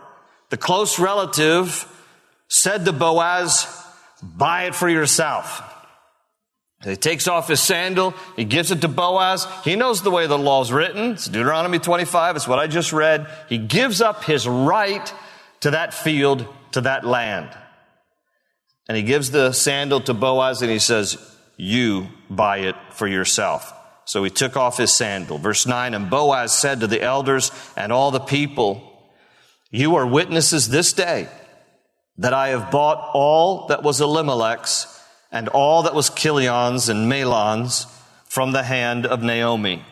the 0.49 0.57
close 0.57 0.99
relative 0.99 1.91
said 2.47 2.85
to 2.85 2.93
Boaz, 2.93 3.67
buy 4.21 4.65
it 4.65 4.75
for 4.75 4.87
yourself. 4.87 5.63
He 6.83 6.95
takes 6.95 7.27
off 7.27 7.47
his 7.47 7.61
sandal, 7.61 8.13
he 8.35 8.45
gives 8.45 8.69
it 8.69 8.81
to 8.81 8.87
Boaz. 8.87 9.47
He 9.63 9.75
knows 9.75 10.03
the 10.03 10.11
way 10.11 10.27
the 10.27 10.37
law 10.37 10.61
is 10.61 10.71
written. 10.71 11.13
It's 11.13 11.25
Deuteronomy 11.25 11.79
25, 11.79 12.35
it's 12.35 12.47
what 12.47 12.59
I 12.59 12.67
just 12.67 12.93
read. 12.93 13.27
He 13.49 13.57
gives 13.57 14.01
up 14.01 14.23
his 14.23 14.47
right 14.47 15.11
to 15.61 15.71
that 15.71 15.95
field, 15.95 16.45
to 16.73 16.81
that 16.81 17.03
land. 17.03 17.49
And 18.87 18.95
he 18.95 19.01
gives 19.01 19.31
the 19.31 19.51
sandal 19.51 19.99
to 20.01 20.13
Boaz 20.13 20.61
and 20.61 20.69
he 20.69 20.77
says, 20.77 21.34
you 21.57 22.07
buy 22.29 22.59
it 22.59 22.75
for 22.91 23.07
yourself. 23.07 23.73
So 24.05 24.23
he 24.23 24.29
took 24.29 24.55
off 24.55 24.77
his 24.77 24.93
sandal. 24.93 25.37
Verse 25.37 25.65
9, 25.65 25.93
and 25.93 26.09
Boaz 26.09 26.53
said 26.53 26.79
to 26.81 26.87
the 26.87 27.01
elders 27.01 27.51
and 27.75 27.91
all 27.91 28.11
the 28.11 28.19
people, 28.19 29.09
You 29.71 29.95
are 29.95 30.05
witnesses 30.05 30.69
this 30.69 30.93
day 30.93 31.27
that 32.17 32.33
I 32.33 32.49
have 32.49 32.71
bought 32.71 33.11
all 33.13 33.67
that 33.67 33.83
was 33.83 33.99
Elimelech's 33.99 34.91
and 35.31 35.49
all 35.49 35.83
that 35.83 35.95
was 35.95 36.09
Chilion's 36.09 36.87
and 36.87 37.11
Mahlon's 37.11 37.87
from 38.25 38.51
the 38.51 38.63
hand 38.63 39.05
of 39.05 39.23
Naomi. 39.23 39.83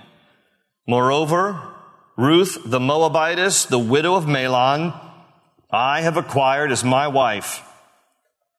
Moreover, 0.88 1.74
Ruth 2.16 2.60
the 2.66 2.80
Moabitess, 2.80 3.66
the 3.66 3.80
widow 3.80 4.16
of 4.16 4.26
Mahlon, 4.26 4.94
I 5.72 6.02
have 6.02 6.18
acquired 6.18 6.72
as 6.72 6.84
my 6.84 7.08
wife 7.08 7.64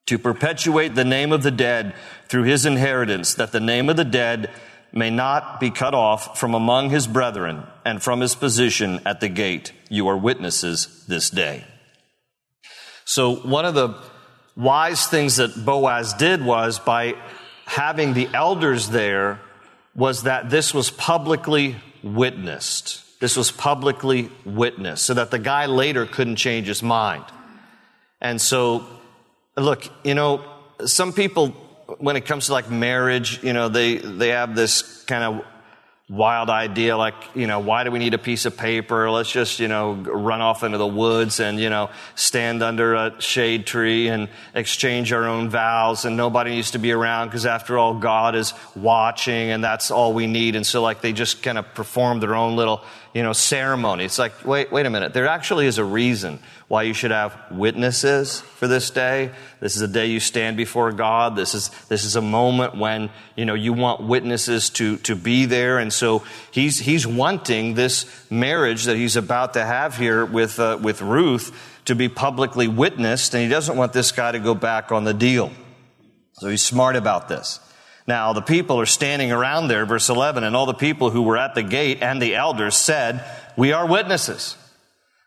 to 0.07 0.19
perpetuate 0.19 0.95
the 0.95 1.05
name 1.05 1.33
of 1.33 1.43
the 1.43 1.51
dead 1.51 1.95
through 2.29 2.43
his 2.43 2.67
inheritance, 2.67 3.35
that 3.35 3.53
the 3.53 3.61
name 3.61 3.89
of 3.89 3.97
the 3.97 4.05
dead 4.05 4.51
may 4.93 5.11
not 5.11 5.59
be 5.59 5.71
cut 5.71 5.95
off 5.95 6.39
from 6.39 6.55
among 6.55 6.91
his 6.91 7.07
brethren 7.07 7.65
and 7.85 8.03
from 8.03 8.21
his 8.21 8.35
position 8.35 9.01
at 9.05 9.21
the 9.21 9.29
gate. 9.29 9.73
You 9.89 10.09
are 10.09 10.17
witnesses 10.17 11.05
this 11.09 11.31
day. 11.31 11.65
So 13.05 13.37
one 13.37 13.65
of 13.65 13.75
the 13.75 13.97
wise 14.57 15.07
things 15.07 15.37
that 15.37 15.65
Boaz 15.65 16.15
did 16.15 16.45
was 16.45 16.79
by 16.79 17.15
having 17.67 18.15
the 18.15 18.29
elders 18.33 18.91
there 18.91 19.41
was 19.95 20.25
that 20.25 20.51
this 20.51 20.73
was 20.73 20.91
publicly 20.91 21.77
witnessed. 22.03 23.21
This 23.21 23.37
was 23.37 23.51
publicly 23.51 24.31
witnessed 24.45 25.05
so 25.05 25.15
that 25.15 25.31
the 25.31 25.39
guy 25.39 25.67
later 25.67 26.07
couldn't 26.07 26.37
change 26.37 26.67
his 26.67 26.83
mind. 26.83 27.25
And 28.21 28.41
so 28.41 28.87
Look, 29.57 29.89
you 30.05 30.15
know, 30.15 30.45
some 30.85 31.13
people, 31.13 31.49
when 31.99 32.17
it 32.17 32.27
comes 32.27 32.47
to 32.47 32.53
like 32.53 32.71
marriage, 32.71 33.43
you 33.43 33.53
know, 33.53 33.69
they, 33.69 33.99
they 33.99 34.31
have 34.31 34.57
this 34.57 35.05
kind 35.05 35.23
of 35.23 35.45
wild 36.11 36.51
idea 36.51 36.97
like, 36.97 37.15
you 37.35 37.47
know, 37.47 37.61
why 37.61 37.83
do 37.83 37.91
we 37.91 37.99
need 37.99 38.13
a 38.13 38.19
piece 38.19 38.45
of 38.45 38.57
paper? 38.57 39.11
Let's 39.11 39.31
just, 39.31 39.59
you 39.59 39.69
know, 39.69 39.95
run 39.95 40.43
off 40.43 40.63
into 40.63 40.77
the 40.77 40.87
woods 40.87 41.41
and, 41.41 41.59
you 41.59 41.71
know, 41.71 41.89
stand 42.15 42.63
under 42.63 42.95
a 42.95 43.21
shade 43.23 43.67
tree 43.67 44.09
and 44.09 44.29
exchange 44.55 45.13
our 45.13 45.25
own 45.25 45.49
vows 45.49 46.05
and 46.05 46.17
nobody 46.17 46.51
needs 46.51 46.73
to 46.73 46.79
be 46.79 46.93
around 46.93 47.29
because 47.29 47.47
after 47.47 47.79
all, 47.79 47.95
God 47.95 48.35
is 48.35 48.53
watching 48.77 49.51
and 49.51 49.65
that's 49.65 49.91
all 49.91 50.13
we 50.13 50.27
need. 50.27 50.57
And 50.57 50.67
so 50.67 50.83
like 50.83 51.01
they 51.01 51.13
just 51.13 51.43
kind 51.43 51.57
of 51.57 51.73
perform 51.75 52.21
their 52.21 52.35
own 52.35 52.55
little, 52.55 52.83
you 53.15 53.23
know, 53.23 53.33
ceremony. 53.33 54.05
It's 54.05 54.19
like, 54.19 54.45
wait, 54.45 54.73
wait 54.73 54.87
a 54.87 54.91
minute. 54.91 55.15
There 55.15 55.29
actually 55.29 55.67
is 55.67 55.79
a 55.79 55.85
reason 55.85 56.41
why 56.67 56.83
you 56.83 56.93
should 56.93 57.13
have 57.13 57.37
witnesses 57.53 58.41
for 58.41 58.67
this 58.67 58.91
day. 58.91 59.31
This 59.61 59.77
is 59.77 59.83
a 59.83 59.89
day 59.89 60.07
you 60.07 60.19
stand 60.19 60.57
before 60.57 60.91
God. 60.91 61.37
This 61.37 61.55
is, 61.55 61.69
this 61.89 62.05
is 62.05 62.17
a 62.17 62.21
moment 62.21 62.77
when, 62.77 63.11
you 63.37 63.45
know, 63.45 63.55
you 63.55 63.73
want 63.73 64.03
witnesses 64.03 64.69
to, 64.71 64.97
to 64.99 65.15
be 65.15 65.47
there. 65.47 65.79
And 65.79 65.93
so 65.93 66.25
he's, 66.51 66.81
he's 66.81 67.07
wanting 67.07 67.75
this 67.75 68.05
marriage 68.31 68.85
that 68.85 68.97
he's 68.97 69.15
about 69.15 69.55
to 69.55 69.65
have 69.65 69.97
here 69.97 70.27
with, 70.27 70.59
uh, 70.59 70.79
with 70.83 71.01
Ruth 71.01 71.57
to 71.85 71.95
be 71.95 72.09
publicly 72.09 72.67
witnessed. 72.67 73.33
And 73.35 73.45
he 73.45 73.49
doesn't 73.49 73.77
want 73.77 73.93
this 73.93 74.11
guy 74.11 74.33
to 74.33 74.41
go 74.41 74.57
back 74.57 74.91
on 74.91 75.05
the 75.05 75.15
deal. 75.15 75.53
So 76.33 76.49
he's 76.49 76.63
smart 76.63 76.97
about 76.97 77.29
this. 77.29 77.61
Now, 78.07 78.35
the 78.35 78.43
people 78.43 78.81
are 78.81 78.87
standing 78.87 79.33
around 79.33 79.69
there, 79.69 79.87
verse 79.87 80.09
11, 80.11 80.45
and 80.45 80.55
all 80.55 80.67
the 80.67 80.75
people 80.75 81.11
who 81.11 81.23
were 81.23 81.39
at 81.39 81.55
the 81.55 81.63
gate 81.63 82.03
and 82.03 82.21
the 82.21 82.35
elders 82.35 82.77
said, 82.77 83.25
We 83.57 83.73
are 83.73 83.87
witnesses. 83.87 84.57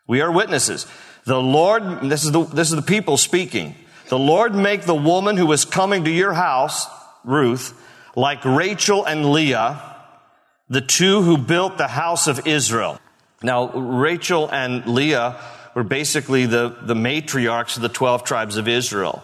We 0.06 0.20
are 0.20 0.30
witnesses. 0.30 0.86
The 1.24 1.40
Lord, 1.40 2.02
this 2.02 2.24
is 2.24 2.32
the, 2.32 2.44
this 2.44 2.70
is 2.70 2.76
the 2.76 2.82
people 2.82 3.16
speaking. 3.16 3.74
The 4.08 4.18
Lord 4.18 4.54
make 4.54 4.82
the 4.82 4.94
woman 4.94 5.36
who 5.36 5.50
is 5.52 5.64
coming 5.64 6.04
to 6.04 6.10
your 6.10 6.32
house, 6.32 6.86
Ruth, 7.24 7.74
like 8.16 8.44
Rachel 8.44 9.04
and 9.04 9.32
Leah, 9.32 9.96
the 10.68 10.80
two 10.80 11.22
who 11.22 11.36
built 11.36 11.78
the 11.78 11.88
house 11.88 12.26
of 12.26 12.46
Israel. 12.46 12.98
Now, 13.42 13.70
Rachel 13.70 14.48
and 14.50 14.86
Leah 14.86 15.40
were 15.74 15.84
basically 15.84 16.46
the, 16.46 16.76
the 16.82 16.94
matriarchs 16.94 17.76
of 17.76 17.82
the 17.82 17.88
12 17.88 18.24
tribes 18.24 18.56
of 18.56 18.66
Israel. 18.68 19.22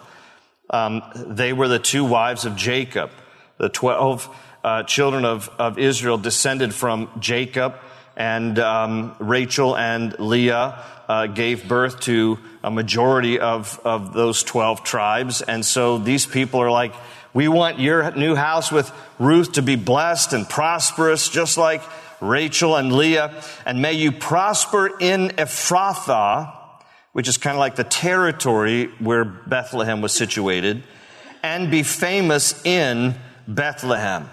Um, 0.69 1.01
they 1.15 1.53
were 1.53 1.67
the 1.67 1.79
two 1.79 2.05
wives 2.05 2.45
of 2.45 2.55
Jacob. 2.55 3.11
The 3.57 3.69
12 3.69 4.35
uh, 4.63 4.83
children 4.83 5.25
of, 5.25 5.49
of 5.59 5.77
Israel 5.77 6.17
descended 6.17 6.73
from 6.73 7.09
Jacob 7.19 7.75
and 8.15 8.57
um, 8.59 9.15
Rachel 9.19 9.75
and 9.75 10.17
Leah 10.19 10.83
uh, 11.07 11.27
gave 11.27 11.67
birth 11.67 11.99
to 12.01 12.39
a 12.63 12.71
majority 12.71 13.39
of, 13.39 13.79
of 13.83 14.13
those 14.13 14.43
12 14.43 14.83
tribes. 14.83 15.41
And 15.41 15.65
so 15.65 15.97
these 15.97 16.25
people 16.25 16.61
are 16.61 16.71
like, 16.71 16.93
we 17.33 17.47
want 17.47 17.79
your 17.79 18.11
new 18.11 18.35
house 18.35 18.71
with 18.71 18.91
Ruth 19.19 19.53
to 19.53 19.61
be 19.61 19.75
blessed 19.75 20.33
and 20.33 20.47
prosperous, 20.47 21.27
just 21.29 21.57
like 21.57 21.83
Rachel 22.21 22.77
and 22.77 22.93
Leah. 22.93 23.43
And 23.65 23.81
may 23.81 23.93
you 23.93 24.11
prosper 24.13 24.89
in 24.99 25.29
Ephrathah, 25.29 26.55
which 27.11 27.27
is 27.27 27.37
kind 27.37 27.55
of 27.55 27.59
like 27.59 27.75
the 27.75 27.83
territory 27.83 28.85
where 28.99 29.25
Bethlehem 29.25 30.01
was 30.01 30.13
situated, 30.13 30.83
and 31.43 31.69
be 31.69 31.83
famous 31.83 32.65
in 32.65 33.15
Bethlehem. 33.47 34.29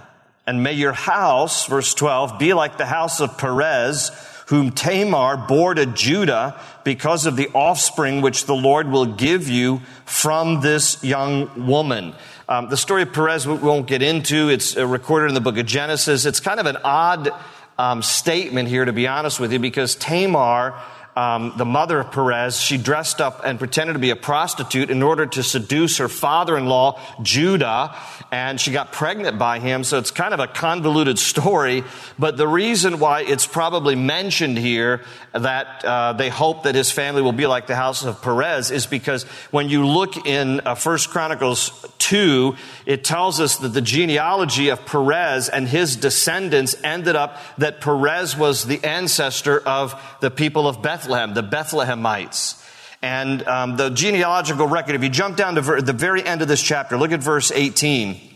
And 0.47 0.62
may 0.62 0.73
your 0.73 0.92
house, 0.92 1.66
verse 1.66 1.95
12, 1.95 2.38
be 2.38 2.52
like 2.52 2.76
the 2.76 2.87
house 2.87 3.21
of 3.21 3.38
Perez, 3.38 4.11
whom 4.47 4.73
Tamar 4.73 5.37
bore 5.37 5.75
to 5.75 5.87
Judah 5.87 6.61
because 6.85 7.26
of 7.26 7.37
the 7.37 7.49
offspring 7.54 8.21
which 8.21 8.47
the 8.47 8.54
Lord 8.54 8.88
will 8.88 9.07
give 9.07 9.49
you 9.49 9.81
from 10.04 10.61
this 10.61 11.02
young 11.02 11.66
woman. 11.66 12.14
Um, 12.49 12.69
the 12.69 12.76
story 12.76 13.02
of 13.02 13.12
Perez 13.12 13.47
we 13.47 13.54
won't 13.54 13.87
get 13.87 14.02
into. 14.02 14.49
It's 14.49 14.76
uh, 14.76 14.87
recorded 14.87 15.28
in 15.28 15.35
the 15.35 15.40
book 15.40 15.59
of 15.59 15.66
Genesis. 15.66 16.26
It's 16.26 16.40
kind 16.40 16.59
of 16.59 16.66
an 16.66 16.76
odd 16.85 17.31
um, 17.78 18.02
statement 18.02 18.69
here, 18.69 18.85
to 18.85 18.92
be 18.92 19.07
honest 19.07 19.40
with 19.40 19.52
you, 19.52 19.59
because 19.59 19.95
Tamar 19.95 20.75
um, 21.14 21.52
the 21.59 21.66
mother 21.66 22.00
of 22.00 22.11
Perez, 22.11 22.59
she 22.59 22.78
dressed 22.78 23.21
up 23.21 23.42
and 23.45 23.59
pretended 23.59 23.92
to 23.92 23.99
be 23.99 24.11
a 24.11 24.16
prostitute 24.16 24.90
in 24.90 25.02
order 25.02 25.26
to 25.26 25.42
seduce 25.42 25.99
her 25.99 26.09
father-in-law, 26.09 26.99
Judah, 27.21 27.95
and 28.31 28.59
she 28.59 28.73
got 28.73 28.92
pregnant 28.92 29.38
by 29.38 29.59
him. 29.59 29.85
So 29.85 29.99
it's 29.99 30.11
kind 30.11 30.33
of 30.33 30.40
a 30.40 30.47
convoluted 30.47 31.19
story. 31.19 31.85
But 32.19 32.38
the 32.38 32.49
reason 32.49 32.99
why 32.99 33.23
it's 33.23 33.47
probably 33.47 33.95
mentioned 33.95 34.57
here 34.57 35.02
that 35.33 35.85
uh, 35.85 36.14
they 36.14 36.31
hope 36.31 36.62
that 36.62 36.75
his 36.75 36.90
family 36.90 37.21
will 37.21 37.33
be 37.33 37.47
like 37.47 37.66
the 37.66 37.76
house 37.76 38.04
of 38.04 38.23
Perez 38.23 38.71
is 38.71 38.87
because 38.87 39.25
when 39.50 39.69
you 39.69 39.87
look 39.87 40.26
in 40.26 40.61
uh, 40.61 40.75
First 40.75 41.11
Chronicles 41.11 41.87
2, 42.12 42.54
it 42.85 43.04
tells 43.04 43.40
us 43.40 43.57
that 43.57 43.69
the 43.69 43.81
genealogy 43.81 44.69
of 44.69 44.85
Perez 44.85 45.49
and 45.49 45.66
his 45.66 45.97
descendants 45.97 46.76
ended 46.85 47.16
up 47.16 47.38
that 47.57 47.81
Perez 47.81 48.37
was 48.37 48.64
the 48.64 48.85
ancestor 48.85 49.59
of 49.61 49.99
the 50.21 50.31
people 50.31 50.69
of 50.69 50.83
Bethlehem, 50.83 51.33
the 51.33 51.42
Bethlehemites. 51.42 52.62
And 53.00 53.42
um, 53.49 53.78
the 53.78 53.88
genealogical 53.88 54.69
record, 54.69 54.95
if 54.95 55.02
you 55.02 55.09
jump 55.09 55.38
down 55.38 55.54
to 55.54 55.62
ver- 55.62 55.81
the 55.81 55.95
very 55.95 56.23
end 56.23 56.42
of 56.42 56.49
this 56.49 56.62
chapter, 56.62 56.99
look 56.99 57.12
at 57.12 57.21
verse 57.21 57.50
18. 57.50 58.31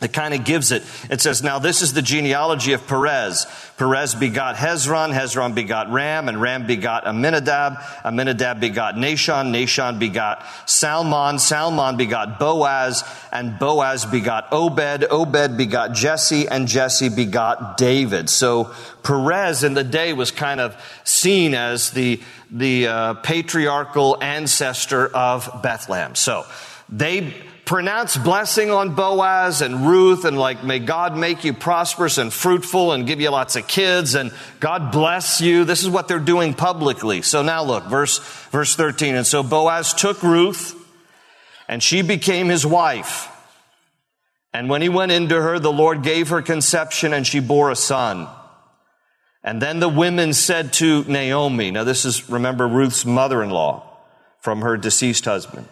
It 0.00 0.12
kind 0.12 0.32
of 0.32 0.44
gives 0.44 0.70
it. 0.70 0.84
It 1.10 1.20
says, 1.20 1.42
Now 1.42 1.58
this 1.58 1.82
is 1.82 1.92
the 1.92 2.02
genealogy 2.02 2.72
of 2.72 2.86
Perez. 2.86 3.46
Perez 3.78 4.14
begot 4.14 4.54
Hezron, 4.54 5.12
Hezron 5.12 5.56
begot 5.56 5.90
Ram, 5.90 6.28
and 6.28 6.40
Ram 6.40 6.68
begot 6.68 7.04
Amminadab. 7.04 7.78
Amminadab 8.04 8.60
begot 8.60 8.94
Nahshon, 8.94 9.50
Nahshon 9.50 9.98
begot 9.98 10.44
Salmon, 10.66 11.40
Salmon 11.40 11.96
begot 11.96 12.38
Boaz, 12.38 13.02
and 13.32 13.58
Boaz 13.58 14.06
begot 14.06 14.46
Obed, 14.52 15.04
Obed 15.10 15.56
begot 15.56 15.94
Jesse, 15.94 16.46
and 16.46 16.68
Jesse 16.68 17.08
begot 17.08 17.76
David. 17.76 18.30
So 18.30 18.72
Perez 19.02 19.64
in 19.64 19.74
the 19.74 19.84
day 19.84 20.12
was 20.12 20.30
kind 20.30 20.60
of 20.60 20.76
seen 21.02 21.54
as 21.54 21.90
the, 21.90 22.20
the 22.52 22.86
uh, 22.86 23.14
patriarchal 23.14 24.16
ancestor 24.22 25.08
of 25.08 25.60
Bethlehem. 25.60 26.14
So 26.14 26.46
they 26.88 27.34
pronounce 27.68 28.16
blessing 28.16 28.70
on 28.70 28.94
Boaz 28.94 29.60
and 29.60 29.86
Ruth 29.86 30.24
and 30.24 30.38
like, 30.38 30.64
may 30.64 30.78
God 30.78 31.14
make 31.14 31.44
you 31.44 31.52
prosperous 31.52 32.16
and 32.16 32.32
fruitful 32.32 32.92
and 32.92 33.06
give 33.06 33.20
you 33.20 33.28
lots 33.28 33.56
of 33.56 33.68
kids 33.68 34.14
and 34.14 34.32
God 34.58 34.90
bless 34.90 35.42
you. 35.42 35.66
This 35.66 35.82
is 35.82 35.90
what 35.90 36.08
they're 36.08 36.18
doing 36.18 36.54
publicly. 36.54 37.20
So 37.20 37.42
now 37.42 37.62
look, 37.62 37.84
verse, 37.84 38.20
verse 38.48 38.74
13. 38.74 39.16
And 39.16 39.26
so 39.26 39.42
Boaz 39.42 39.92
took 39.92 40.22
Ruth 40.22 40.74
and 41.68 41.82
she 41.82 42.00
became 42.00 42.48
his 42.48 42.64
wife. 42.64 43.28
And 44.54 44.70
when 44.70 44.80
he 44.80 44.88
went 44.88 45.12
into 45.12 45.34
her, 45.34 45.58
the 45.58 45.70
Lord 45.70 46.02
gave 46.02 46.30
her 46.30 46.40
conception 46.40 47.12
and 47.12 47.26
she 47.26 47.38
bore 47.38 47.70
a 47.70 47.76
son. 47.76 48.28
And 49.44 49.60
then 49.60 49.78
the 49.78 49.90
women 49.90 50.32
said 50.32 50.72
to 50.74 51.04
Naomi, 51.04 51.70
now 51.70 51.84
this 51.84 52.06
is, 52.06 52.30
remember, 52.30 52.66
Ruth's 52.66 53.04
mother-in-law 53.04 53.86
from 54.40 54.62
her 54.62 54.78
deceased 54.78 55.26
husband. 55.26 55.68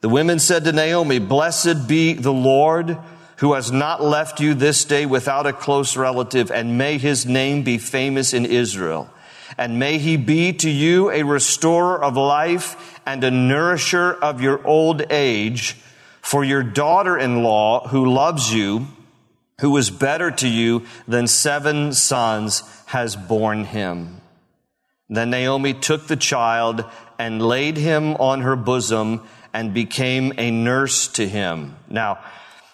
The 0.00 0.08
women 0.08 0.38
said 0.38 0.64
to 0.64 0.72
Naomi, 0.72 1.18
Blessed 1.18 1.86
be 1.86 2.14
the 2.14 2.32
Lord 2.32 2.98
who 3.36 3.54
has 3.54 3.72
not 3.72 4.02
left 4.02 4.40
you 4.40 4.54
this 4.54 4.84
day 4.84 5.06
without 5.06 5.46
a 5.46 5.52
close 5.52 5.96
relative, 5.96 6.50
and 6.50 6.76
may 6.76 6.98
his 6.98 7.24
name 7.24 7.62
be 7.62 7.78
famous 7.78 8.34
in 8.34 8.44
Israel. 8.44 9.10
And 9.56 9.78
may 9.78 9.98
he 9.98 10.16
be 10.16 10.52
to 10.54 10.70
you 10.70 11.10
a 11.10 11.22
restorer 11.22 12.02
of 12.02 12.16
life 12.16 13.00
and 13.06 13.24
a 13.24 13.30
nourisher 13.30 14.12
of 14.12 14.40
your 14.40 14.66
old 14.66 15.10
age. 15.10 15.76
For 16.22 16.44
your 16.44 16.62
daughter 16.62 17.18
in 17.18 17.42
law, 17.42 17.88
who 17.88 18.12
loves 18.12 18.52
you, 18.52 18.88
who 19.60 19.76
is 19.78 19.90
better 19.90 20.30
to 20.30 20.48
you 20.48 20.84
than 21.08 21.26
seven 21.26 21.92
sons, 21.94 22.62
has 22.86 23.16
borne 23.16 23.64
him. 23.64 24.20
Then 25.08 25.30
Naomi 25.30 25.74
took 25.74 26.06
the 26.06 26.16
child 26.16 26.84
and 27.18 27.42
laid 27.42 27.76
him 27.76 28.14
on 28.16 28.42
her 28.42 28.54
bosom 28.54 29.26
and 29.52 29.74
became 29.74 30.32
a 30.38 30.50
nurse 30.50 31.08
to 31.08 31.28
him. 31.28 31.76
Now, 31.88 32.18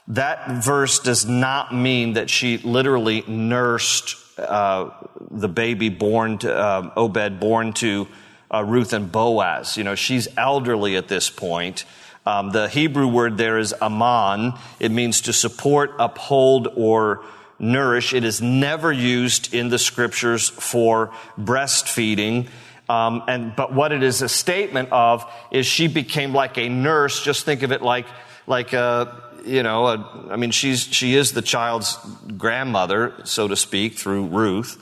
that 0.09 0.63
verse 0.65 1.01
does 1.01 1.27
not 1.27 1.75
mean 1.75 2.13
that 2.13 2.31
she 2.31 2.59
literally 2.59 3.25
nursed 3.27 4.17
uh, 4.39 4.91
the 5.31 5.49
baby 5.49 5.89
born 5.89 6.39
to 6.39 6.55
uh, 6.55 6.93
Obed, 6.97 7.41
born 7.41 7.73
to 7.75 8.07
uh, 8.53 8.63
Ruth 8.63 8.93
and 8.93 9.11
Boaz. 9.11 9.77
You 9.77 9.85
know, 9.85 9.95
she's 9.95 10.29
elderly 10.37 10.97
at 10.97 11.09
this 11.09 11.31
point. 11.31 11.85
Um, 12.25 12.51
the 12.51 12.69
Hebrew 12.69 13.07
word 13.07 13.39
there 13.39 13.59
is 13.59 13.75
aman. 13.81 14.55
It 14.81 14.91
means 14.91 15.23
to 15.23 15.33
support, 15.33 15.93
uphold, 15.99 16.69
or 16.77 17.25
nourish. 17.59 18.13
It 18.13 18.25
is 18.25 18.43
never 18.43 18.93
used 18.93 19.55
in 19.55 19.69
the 19.69 19.79
scriptures 19.79 20.49
for 20.49 21.13
breastfeeding. 21.39 22.49
Um, 22.89 23.25
and 23.27 23.55
but 23.57 23.73
what 23.73 23.93
it 23.93 24.03
is 24.03 24.23
a 24.23 24.29
statement 24.29 24.91
of 24.93 25.25
is 25.51 25.67
she 25.67 25.89
became 25.89 26.33
like 26.33 26.57
a 26.59 26.69
nurse. 26.69 27.23
Just 27.23 27.45
think 27.45 27.63
of 27.63 27.73
it 27.73 27.83
like 27.83 28.07
like 28.47 28.73
a 28.73 29.23
you 29.45 29.63
know 29.63 29.87
a, 29.87 30.29
I 30.31 30.37
mean 30.37 30.51
she's 30.53 30.83
she 30.83 31.15
is 31.15 31.33
the 31.33 31.43
child's 31.43 31.99
grandmother 32.37 33.15
so 33.25 33.49
to 33.49 33.57
speak 33.57 33.95
through 33.95 34.27
Ruth, 34.27 34.81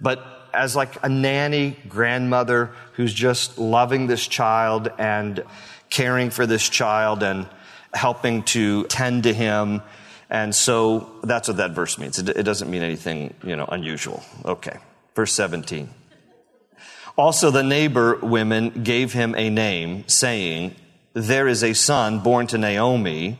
but 0.00 0.24
as 0.54 0.76
like 0.76 1.02
a 1.02 1.08
nanny 1.08 1.76
grandmother 1.88 2.70
who's 2.94 3.12
just 3.12 3.58
loving 3.58 4.06
this 4.06 4.26
child 4.26 4.90
and 4.98 5.42
caring 5.90 6.30
for 6.30 6.46
this 6.46 6.68
child 6.68 7.22
and 7.22 7.48
helping 7.94 8.42
to 8.42 8.84
tend 8.84 9.24
to 9.24 9.34
him. 9.34 9.82
And 10.30 10.54
so 10.54 11.10
that's 11.22 11.48
what 11.48 11.58
that 11.58 11.72
verse 11.72 11.98
means. 11.98 12.18
It, 12.18 12.28
it 12.30 12.42
doesn't 12.44 12.70
mean 12.70 12.82
anything, 12.82 13.34
you 13.44 13.56
know, 13.56 13.66
unusual. 13.66 14.22
Okay. 14.44 14.78
Verse 15.14 15.32
17. 15.32 15.90
Also, 17.16 17.50
the 17.50 17.62
neighbor 17.62 18.16
women 18.16 18.70
gave 18.82 19.12
him 19.12 19.34
a 19.36 19.50
name, 19.50 20.04
saying, 20.08 20.74
There 21.12 21.46
is 21.46 21.62
a 21.62 21.74
son 21.74 22.20
born 22.20 22.46
to 22.48 22.58
Naomi. 22.58 23.38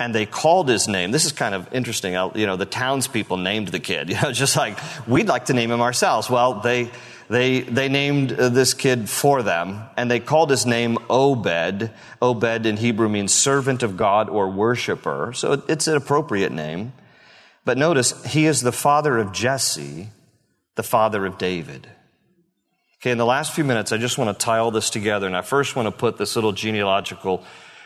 And 0.00 0.14
they 0.14 0.26
called 0.26 0.68
his 0.68 0.86
name. 0.86 1.10
This 1.10 1.24
is 1.24 1.32
kind 1.32 1.56
of 1.56 1.74
interesting. 1.74 2.12
You 2.12 2.46
know, 2.46 2.54
the 2.54 2.66
townspeople 2.66 3.36
named 3.36 3.68
the 3.68 3.80
kid. 3.80 4.08
You 4.10 4.20
know, 4.22 4.32
just 4.32 4.56
like 4.56 4.78
we'd 5.08 5.26
like 5.26 5.46
to 5.46 5.54
name 5.54 5.72
him 5.72 5.80
ourselves. 5.80 6.30
Well, 6.30 6.60
they 6.60 6.90
they 7.28 7.60
they 7.60 7.88
named 7.88 8.32
uh, 8.32 8.48
this 8.48 8.74
kid 8.74 9.08
for 9.08 9.42
them, 9.42 9.82
and 9.96 10.08
they 10.08 10.20
called 10.20 10.50
his 10.50 10.66
name 10.66 10.98
Obed. 11.10 11.90
Obed 12.22 12.64
in 12.64 12.76
Hebrew 12.76 13.08
means 13.08 13.34
servant 13.34 13.82
of 13.82 13.96
God 13.96 14.28
or 14.28 14.48
worshiper. 14.48 15.32
So 15.34 15.64
it's 15.68 15.88
an 15.88 15.96
appropriate 15.96 16.52
name. 16.52 16.92
But 17.64 17.76
notice 17.76 18.24
he 18.24 18.46
is 18.46 18.62
the 18.62 18.72
father 18.72 19.18
of 19.18 19.32
Jesse, 19.32 20.08
the 20.76 20.82
father 20.82 21.26
of 21.26 21.36
David. 21.38 21.88
Okay, 23.00 23.12
in 23.12 23.18
the 23.18 23.26
last 23.26 23.52
few 23.52 23.62
minutes, 23.62 23.92
I 23.92 23.96
just 23.96 24.18
want 24.18 24.36
to 24.36 24.44
tie 24.44 24.58
all 24.58 24.72
this 24.72 24.90
together, 24.90 25.28
and 25.28 25.36
I 25.36 25.42
first 25.42 25.76
want 25.76 25.86
to 25.86 25.92
put 25.92 26.18
this 26.18 26.34
little 26.34 26.50
genealogical 26.50 27.44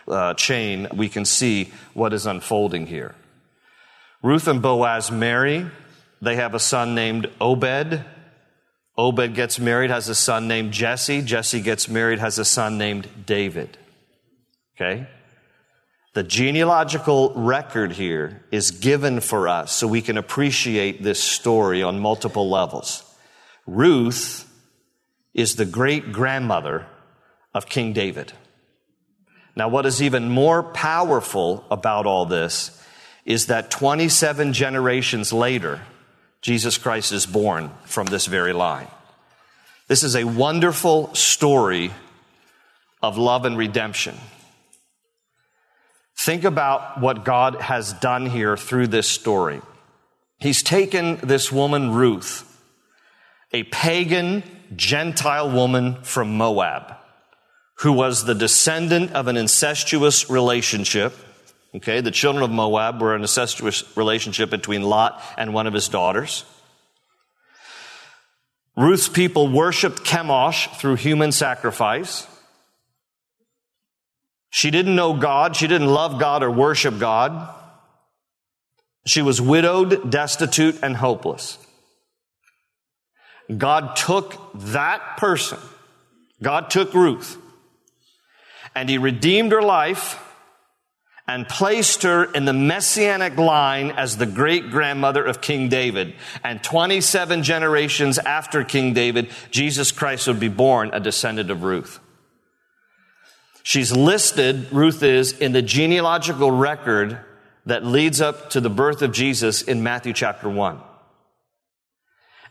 uh, 0.08 0.32
chain. 0.34 0.88
We 0.94 1.10
can 1.10 1.26
see 1.26 1.70
what 1.92 2.14
is 2.14 2.24
unfolding 2.24 2.86
here. 2.86 3.14
Ruth 4.22 4.48
and 4.48 4.62
Boaz 4.62 5.10
marry. 5.10 5.66
They 6.22 6.36
have 6.36 6.54
a 6.54 6.58
son 6.58 6.94
named 6.94 7.28
Obed. 7.42 8.02
Obed 8.96 9.34
gets 9.34 9.58
married, 9.58 9.90
has 9.90 10.08
a 10.08 10.14
son 10.14 10.48
named 10.48 10.72
Jesse. 10.72 11.20
Jesse 11.20 11.60
gets 11.60 11.90
married, 11.90 12.18
has 12.18 12.38
a 12.38 12.44
son 12.44 12.78
named 12.78 13.08
David. 13.26 13.76
Okay? 14.76 15.06
The 16.14 16.22
genealogical 16.22 17.32
record 17.34 17.92
here 17.92 18.44
is 18.50 18.70
given 18.70 19.20
for 19.20 19.48
us 19.48 19.72
so 19.72 19.86
we 19.86 20.02
can 20.02 20.16
appreciate 20.16 21.02
this 21.02 21.22
story 21.22 21.82
on 21.82 21.98
multiple 21.98 22.48
levels. 22.48 23.02
Ruth 23.66 24.48
is 25.34 25.56
the 25.56 25.64
great 25.64 26.12
grandmother 26.12 26.86
of 27.54 27.68
King 27.68 27.92
David. 27.92 28.32
Now, 29.54 29.68
what 29.68 29.86
is 29.86 30.02
even 30.02 30.28
more 30.28 30.62
powerful 30.62 31.64
about 31.70 32.06
all 32.06 32.26
this 32.26 32.82
is 33.24 33.46
that 33.46 33.70
27 33.70 34.52
generations 34.52 35.32
later, 35.32 35.82
Jesus 36.40 36.78
Christ 36.78 37.12
is 37.12 37.26
born 37.26 37.70
from 37.84 38.06
this 38.06 38.26
very 38.26 38.52
line. 38.52 38.88
This 39.88 40.02
is 40.02 40.16
a 40.16 40.24
wonderful 40.24 41.14
story 41.14 41.92
of 43.02 43.18
love 43.18 43.44
and 43.44 43.58
redemption. 43.58 44.16
Think 46.16 46.44
about 46.44 47.00
what 47.00 47.24
God 47.24 47.56
has 47.56 47.92
done 47.94 48.26
here 48.26 48.56
through 48.56 48.88
this 48.88 49.08
story. 49.08 49.60
He's 50.38 50.62
taken 50.62 51.16
this 51.22 51.52
woman, 51.52 51.92
Ruth, 51.92 52.48
a 53.52 53.64
pagan 53.64 54.42
Gentile 54.76 55.50
woman 55.50 56.02
from 56.02 56.36
Moab 56.36 56.96
who 57.82 57.92
was 57.92 58.24
the 58.24 58.34
descendant 58.34 59.12
of 59.12 59.26
an 59.26 59.36
incestuous 59.36 60.30
relationship. 60.30 61.14
Okay, 61.74 62.00
the 62.00 62.12
children 62.12 62.44
of 62.44 62.50
Moab 62.50 63.00
were 63.00 63.14
an 63.14 63.22
incestuous 63.22 63.96
relationship 63.96 64.50
between 64.50 64.82
Lot 64.82 65.20
and 65.36 65.52
one 65.52 65.66
of 65.66 65.74
his 65.74 65.88
daughters. 65.88 66.44
Ruth's 68.76 69.08
people 69.08 69.48
worshiped 69.48 70.04
Chemosh 70.04 70.72
through 70.76 70.94
human 70.94 71.32
sacrifice. 71.32 72.28
She 74.50 74.70
didn't 74.70 74.94
know 74.94 75.14
God. 75.14 75.56
She 75.56 75.66
didn't 75.66 75.88
love 75.88 76.20
God 76.20 76.44
or 76.44 76.52
worship 76.52 77.00
God. 77.00 77.52
She 79.06 79.22
was 79.22 79.40
widowed, 79.40 80.08
destitute, 80.08 80.78
and 80.84 80.96
hopeless. 80.96 81.58
God 83.58 83.96
took 83.96 84.38
that 84.54 85.16
person, 85.16 85.58
God 86.42 86.70
took 86.70 86.94
Ruth, 86.94 87.36
and 88.74 88.88
he 88.88 88.98
redeemed 88.98 89.52
her 89.52 89.62
life 89.62 90.18
and 91.28 91.48
placed 91.48 92.02
her 92.02 92.24
in 92.24 92.44
the 92.44 92.52
messianic 92.52 93.36
line 93.36 93.90
as 93.92 94.16
the 94.16 94.26
great 94.26 94.70
grandmother 94.70 95.24
of 95.24 95.40
King 95.40 95.68
David. 95.68 96.14
And 96.42 96.62
27 96.62 97.42
generations 97.42 98.18
after 98.18 98.64
King 98.64 98.92
David, 98.92 99.30
Jesus 99.50 99.92
Christ 99.92 100.26
would 100.26 100.40
be 100.40 100.48
born 100.48 100.90
a 100.92 101.00
descendant 101.00 101.50
of 101.50 101.62
Ruth. 101.62 102.00
She's 103.62 103.96
listed, 103.96 104.72
Ruth 104.72 105.02
is, 105.02 105.32
in 105.32 105.52
the 105.52 105.62
genealogical 105.62 106.50
record 106.50 107.20
that 107.66 107.84
leads 107.84 108.20
up 108.20 108.50
to 108.50 108.60
the 108.60 108.70
birth 108.70 109.02
of 109.02 109.12
Jesus 109.12 109.62
in 109.62 109.82
Matthew 109.82 110.12
chapter 110.12 110.48
1. 110.48 110.80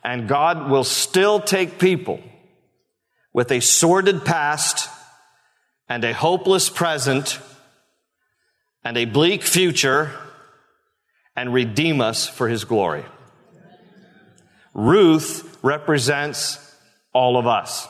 And 0.04 0.28
God 0.28 0.70
will 0.70 0.84
still 0.84 1.40
take 1.40 1.80
people 1.80 2.22
with 3.34 3.52
a 3.52 3.60
sordid 3.60 4.26
past 4.26 4.90
and 5.88 6.04
a 6.04 6.14
hopeless 6.14 6.70
present 6.70 7.40
and 8.84 8.98
a 8.98 9.06
bleak 9.06 9.44
future 9.44 10.12
and 11.36 11.54
redeem 11.54 12.02
us 12.02 12.28
for 12.28 12.48
his 12.48 12.66
glory. 12.66 13.06
Ruth 14.74 15.58
represents 15.62 16.58
all 17.14 17.38
of 17.38 17.46
us. 17.46 17.88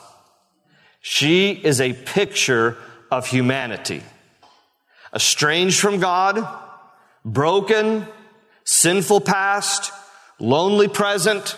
She 1.00 1.52
is 1.52 1.80
a 1.80 1.92
picture 1.92 2.76
of 3.10 3.26
humanity. 3.26 4.02
Estranged 5.14 5.78
from 5.80 6.00
God, 6.00 6.46
broken, 7.24 8.06
sinful 8.64 9.20
past, 9.20 9.92
lonely 10.38 10.88
present. 10.88 11.56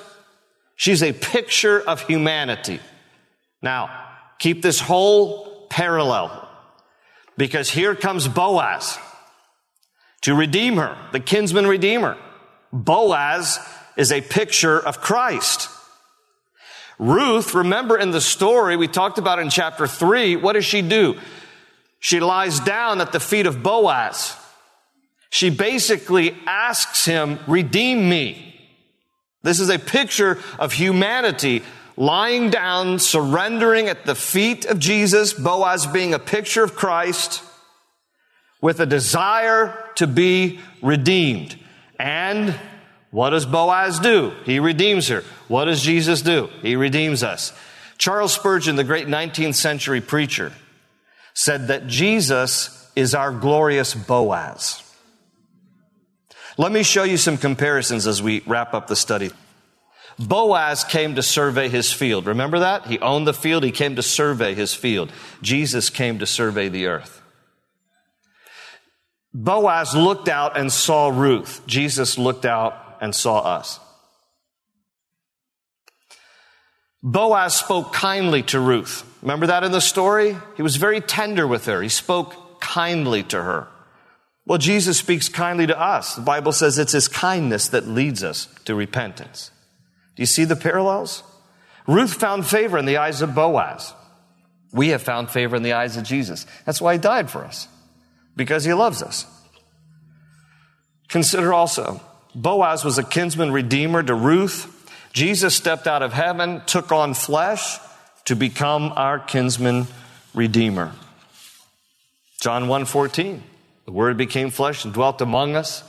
She's 0.77 1.03
a 1.03 1.13
picture 1.13 1.81
of 1.81 2.01
humanity. 2.03 2.81
Now, 3.63 3.91
keep 4.39 4.63
this 4.63 4.81
whole 4.81 5.67
parallel 5.71 6.49
because 7.37 7.71
here 7.71 7.95
comes 7.95 8.29
Boaz 8.29 8.99
to 10.23 10.35
redeem 10.35 10.77
her, 10.77 10.97
the 11.13 11.21
kinsman 11.21 11.67
redeemer. 11.67 12.17
Boaz 12.73 13.59
is 13.97 14.11
a 14.11 14.21
picture 14.21 14.79
of 14.79 15.01
Christ. 15.01 15.69
Ruth, 16.99 17.55
remember 17.55 17.99
in 17.99 18.11
the 18.11 18.21
story 18.21 18.77
we 18.77 18.89
talked 18.89 19.19
about 19.19 19.39
in 19.39 19.51
chapter 19.51 19.87
3, 19.87 20.37
what 20.37 20.53
does 20.55 20.65
she 20.65 20.83
do? 20.83 21.19
She 21.99 22.21
lies 22.21 22.61
down 22.61 23.01
at 23.01 23.13
the 23.13 23.21
feet 23.21 23.47
of 23.47 23.63
Boaz. 23.63 24.37
She 25.31 25.51
basically 25.51 26.37
asks 26.47 27.05
him, 27.05 27.39
Redeem 27.47 28.09
me. 28.09 28.54
This 29.44 29.61
is 29.61 29.68
a 29.68 29.78
picture 29.78 30.38
of 30.59 30.72
humanity 30.72 31.62
lying 31.96 32.50
down, 32.50 32.98
surrendering 32.98 33.88
at 33.88 34.07
the 34.07 34.14
feet 34.14 34.64
of 34.64 34.78
Jesus, 34.78 35.35
Boaz 35.35 35.87
being 35.87 36.14
a 36.14 36.18
picture 36.18 36.64
of 36.64 36.74
Christ, 36.74 37.42
with 38.62 38.80
a 38.80 38.87
desire 38.87 39.78
to 39.96 40.07
be 40.07 40.61
redeemed. 40.83 41.59
And 42.00 42.59
what 43.11 43.30
does 43.30 43.44
Boaz 43.44 44.00
do? 44.00 44.33
He 44.44 44.59
redeems 44.61 45.09
her. 45.09 45.22
What 45.46 45.66
does 45.66 45.83
Jesus 45.83 46.22
do? 46.22 46.48
He 46.62 46.74
redeems 46.74 47.22
us. 47.22 47.52
Charles 47.98 48.33
Spurgeon, 48.33 48.76
the 48.76 48.83
great 48.83 49.07
19th 49.07 49.54
century 49.54 50.00
preacher, 50.00 50.52
said 51.35 51.68
that 51.68 51.87
Jesus 51.87 52.90
is 52.96 53.14
our 53.14 53.30
glorious 53.30 53.94
Boaz. 53.94 54.84
Let 56.57 56.73
me 56.73 56.83
show 56.83 57.03
you 57.03 57.17
some 57.17 57.37
comparisons 57.37 58.07
as 58.07 58.23
we 58.23 58.43
wrap 58.47 58.75
up 58.75 58.87
the 58.87 58.97
study. 58.97 59.31
Boaz 60.19 60.85
came 60.85 61.17
to 61.17 61.23
survey 61.23 61.69
his 61.69 61.93
field. 61.93 62.27
Remember 62.27 62.61
that? 62.61 62.87
He 62.87 63.01
owned 63.01 63.27
the 63.27 63.35
field. 63.35 63.64
He 63.64 63.73
came 63.73 63.97
to 63.97 64.03
survey 64.03 64.55
his 64.55 64.73
field. 64.73 65.12
Jesus 65.43 65.90
came 65.90 66.21
to 66.21 66.27
survey 66.27 66.69
the 66.69 66.87
earth. 66.87 67.21
Boaz 69.33 69.97
looked 69.97 70.29
out 70.29 70.57
and 70.57 70.73
saw 70.73 71.09
Ruth. 71.09 71.67
Jesus 71.67 72.17
looked 72.17 72.45
out 72.45 72.99
and 73.01 73.12
saw 73.12 73.40
us. 73.40 73.81
Boaz 77.03 77.55
spoke 77.57 77.93
kindly 77.93 78.45
to 78.45 78.61
Ruth. 78.61 79.05
Remember 79.21 79.49
that 79.49 79.64
in 79.64 79.73
the 79.73 79.81
story? 79.81 80.37
He 80.57 80.62
was 80.62 80.77
very 80.77 81.01
tender 81.01 81.47
with 81.47 81.67
her. 81.67 81.83
He 81.83 81.88
spoke 81.88 82.61
kindly 82.61 83.25
to 83.25 83.43
her. 83.43 83.67
Well, 84.46 84.59
Jesus 84.59 84.98
speaks 84.98 85.28
kindly 85.28 85.66
to 85.66 85.80
us. 85.80 86.16
The 86.16 86.22
Bible 86.22 86.52
says 86.52 86.78
it's 86.78 86.92
his 86.92 87.09
kindness 87.09 87.68
that 87.68 87.88
leads 87.88 88.22
us 88.22 88.48
to 88.66 88.74
repentance. 88.74 89.50
Do 90.16 90.22
you 90.22 90.26
see 90.26 90.44
the 90.44 90.57
parallels? 90.57 91.22
Ruth 91.87 92.14
found 92.14 92.46
favor 92.46 92.78
in 92.78 92.85
the 92.85 92.98
eyes 92.98 93.22
of 93.22 93.35
Boaz. 93.35 93.94
We 94.72 94.88
have 94.88 95.02
found 95.02 95.30
favor 95.30 95.57
in 95.57 95.62
the 95.62 95.72
eyes 95.72 95.96
of 95.96 96.04
Jesus. 96.04 96.46
That's 96.66 96.80
why 96.80 96.94
he 96.94 96.98
died 96.98 97.30
for 97.30 97.44
us, 97.44 97.68
because 98.37 98.64
he 98.64 98.74
loves 98.74 99.02
us. 99.02 99.26
Consider 101.09 101.52
also, 101.52 102.00
Boaz 102.35 102.85
was 102.85 102.98
a 102.98 103.04
kinsman 103.04 103.52
redeemer 103.52 104.02
to 104.02 104.14
Ruth. 104.14 104.70
Jesus 105.12 105.54
stepped 105.54 105.87
out 105.87 106.02
of 106.02 106.12
heaven, 106.12 106.61
took 106.66 106.90
on 106.90 107.14
flesh 107.14 107.78
to 108.24 108.35
become 108.35 108.92
our 108.96 109.18
kinsman 109.18 109.87
redeemer. 110.35 110.92
John 112.40 112.64
1:14. 112.64 113.42
The 113.85 113.92
word 113.92 114.16
became 114.16 114.51
flesh 114.51 114.85
and 114.85 114.94
dwelt 114.94 115.20
among 115.20 115.57
us, 115.57 115.85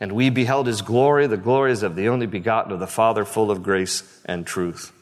and 0.00 0.12
we 0.12 0.30
beheld 0.30 0.66
his 0.66 0.82
glory, 0.82 1.26
the 1.26 1.36
glories 1.36 1.82
of 1.82 1.96
the 1.96 2.08
only 2.08 2.26
begotten 2.26 2.72
of 2.72 2.80
the 2.80 2.86
Father, 2.86 3.24
full 3.24 3.50
of 3.50 3.62
grace 3.62 4.02
and 4.24 4.46
truth. 4.46 4.92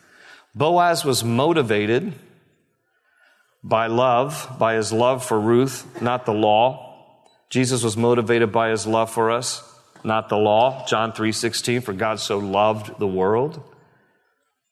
Boaz 0.55 1.05
was 1.05 1.24
motivated 1.24 2.12
by 3.62 3.87
love, 3.87 4.57
by 4.59 4.74
his 4.74 4.92
love 4.92 5.24
for 5.24 5.40
Ruth, 5.40 6.02
not 6.02 6.26
the 6.26 6.35
law. 6.35 6.88
Jesus 7.48 7.83
was 7.83 7.96
motivated 7.96 8.50
by 8.50 8.70
his 8.70 8.87
love 8.87 9.11
for 9.11 9.31
us 9.31 9.68
not 10.05 10.28
the 10.28 10.37
law. 10.37 10.85
John 10.87 11.12
3:16 11.12 11.81
for 11.81 11.92
God 11.92 12.20
so 12.20 12.38
loved 12.38 12.98
the 12.98 13.07
world 13.07 13.62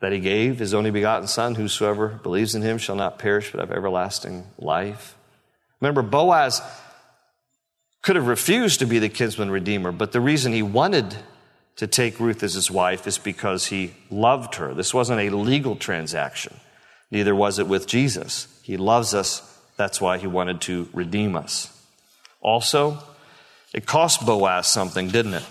that 0.00 0.12
he 0.12 0.18
gave 0.18 0.58
his 0.58 0.74
only 0.74 0.90
begotten 0.90 1.26
son 1.26 1.54
whosoever 1.54 2.08
believes 2.08 2.54
in 2.54 2.62
him 2.62 2.78
shall 2.78 2.96
not 2.96 3.18
perish 3.18 3.52
but 3.52 3.60
have 3.60 3.70
everlasting 3.70 4.44
life. 4.58 5.16
Remember 5.80 6.02
Boaz 6.02 6.62
could 8.02 8.16
have 8.16 8.26
refused 8.26 8.80
to 8.80 8.86
be 8.86 8.98
the 8.98 9.08
kinsman 9.08 9.50
redeemer, 9.50 9.92
but 9.92 10.12
the 10.12 10.20
reason 10.20 10.52
he 10.52 10.62
wanted 10.62 11.16
to 11.76 11.86
take 11.86 12.20
Ruth 12.20 12.42
as 12.42 12.54
his 12.54 12.70
wife 12.70 13.06
is 13.06 13.18
because 13.18 13.66
he 13.66 13.94
loved 14.10 14.56
her. 14.56 14.74
This 14.74 14.92
wasn't 14.92 15.20
a 15.20 15.30
legal 15.30 15.76
transaction. 15.76 16.54
Neither 17.10 17.34
was 17.34 17.58
it 17.58 17.66
with 17.66 17.86
Jesus. 17.86 18.46
He 18.62 18.76
loves 18.76 19.14
us. 19.14 19.58
That's 19.76 20.00
why 20.00 20.18
he 20.18 20.26
wanted 20.26 20.60
to 20.62 20.88
redeem 20.92 21.36
us. 21.36 21.74
Also, 22.42 22.98
it 23.72 23.86
cost 23.86 24.26
Boaz 24.26 24.66
something, 24.66 25.08
didn't 25.08 25.34
it? 25.34 25.46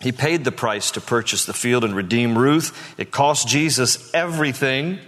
He 0.00 0.12
paid 0.12 0.44
the 0.44 0.52
price 0.52 0.90
to 0.90 1.00
purchase 1.00 1.46
the 1.46 1.54
field 1.54 1.82
and 1.82 1.96
redeem 1.96 2.36
Ruth. 2.36 2.94
It 2.98 3.10
cost 3.10 3.48
Jesus 3.48 4.12
everything. 4.12 4.98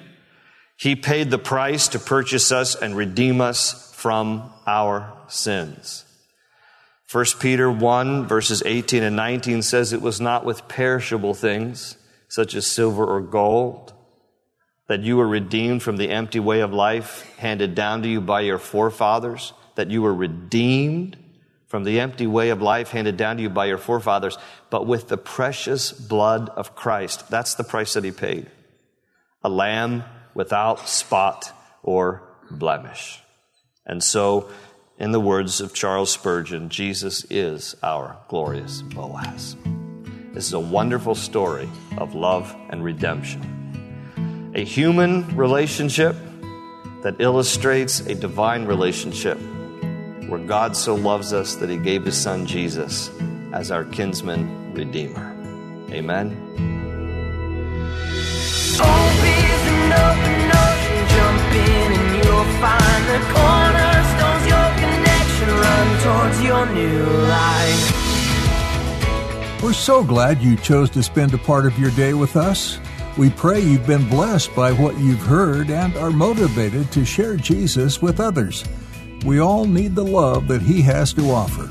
He 0.78 0.96
paid 0.96 1.30
the 1.30 1.38
price 1.38 1.88
to 1.88 1.98
purchase 1.98 2.50
us 2.50 2.74
and 2.74 2.96
redeem 2.96 3.42
us 3.42 3.92
from 3.94 4.50
our 4.66 5.12
sins. 5.28 6.05
1 7.10 7.24
Peter 7.38 7.70
1 7.70 8.26
verses 8.26 8.62
18 8.64 9.02
and 9.02 9.16
19 9.16 9.62
says 9.62 9.92
it 9.92 10.02
was 10.02 10.20
not 10.20 10.44
with 10.44 10.68
perishable 10.68 11.34
things 11.34 11.96
such 12.28 12.54
as 12.54 12.66
silver 12.66 13.04
or 13.04 13.20
gold 13.20 13.92
that 14.88 15.00
you 15.00 15.16
were 15.16 15.26
redeemed 15.26 15.82
from 15.82 15.96
the 15.96 16.10
empty 16.10 16.40
way 16.40 16.60
of 16.60 16.72
life 16.72 17.34
handed 17.38 17.74
down 17.74 18.02
to 18.02 18.08
you 18.08 18.20
by 18.20 18.40
your 18.40 18.58
forefathers, 18.58 19.52
that 19.74 19.90
you 19.90 20.02
were 20.02 20.14
redeemed 20.14 21.16
from 21.66 21.82
the 21.82 21.98
empty 21.98 22.26
way 22.26 22.50
of 22.50 22.62
life 22.62 22.90
handed 22.90 23.16
down 23.16 23.36
to 23.36 23.42
you 23.42 23.50
by 23.50 23.66
your 23.66 23.78
forefathers, 23.78 24.38
but 24.70 24.86
with 24.86 25.08
the 25.08 25.18
precious 25.18 25.90
blood 25.90 26.48
of 26.50 26.76
Christ. 26.76 27.28
That's 27.28 27.54
the 27.54 27.64
price 27.64 27.94
that 27.94 28.04
he 28.04 28.12
paid. 28.12 28.48
A 29.42 29.48
lamb 29.48 30.04
without 30.34 30.88
spot 30.88 31.52
or 31.82 32.22
blemish. 32.50 33.20
And 33.84 34.02
so, 34.02 34.48
in 34.98 35.12
the 35.12 35.20
words 35.20 35.60
of 35.60 35.74
Charles 35.74 36.10
Spurgeon, 36.10 36.68
Jesus 36.68 37.26
is 37.28 37.76
our 37.82 38.16
glorious 38.28 38.82
Boaz. 38.82 39.56
This 40.32 40.46
is 40.46 40.52
a 40.52 40.60
wonderful 40.60 41.14
story 41.14 41.68
of 41.98 42.14
love 42.14 42.54
and 42.70 42.82
redemption. 42.82 44.52
A 44.54 44.64
human 44.64 45.36
relationship 45.36 46.16
that 47.02 47.16
illustrates 47.20 48.00
a 48.00 48.14
divine 48.14 48.64
relationship 48.64 49.38
where 50.28 50.40
God 50.40 50.76
so 50.76 50.94
loves 50.94 51.32
us 51.32 51.56
that 51.56 51.70
he 51.70 51.76
gave 51.76 52.04
his 52.04 52.20
son 52.20 52.46
Jesus 52.46 53.10
as 53.52 53.70
our 53.70 53.84
kinsman 53.84 54.72
redeemer. 54.74 55.34
Amen. 55.90 56.75
We're 69.62 69.72
so 69.72 70.04
glad 70.04 70.40
you 70.42 70.56
chose 70.56 70.90
to 70.90 71.02
spend 71.02 71.34
a 71.34 71.38
part 71.38 71.66
of 71.66 71.78
your 71.78 71.90
day 71.92 72.14
with 72.14 72.36
us. 72.36 72.78
We 73.16 73.30
pray 73.30 73.60
you've 73.60 73.86
been 73.86 74.08
blessed 74.08 74.54
by 74.54 74.72
what 74.72 74.98
you've 74.98 75.22
heard 75.22 75.70
and 75.70 75.96
are 75.96 76.10
motivated 76.10 76.92
to 76.92 77.04
share 77.04 77.36
Jesus 77.36 78.00
with 78.00 78.20
others. 78.20 78.64
We 79.24 79.40
all 79.40 79.64
need 79.64 79.94
the 79.94 80.04
love 80.04 80.46
that 80.48 80.62
He 80.62 80.82
has 80.82 81.12
to 81.14 81.30
offer. 81.30 81.68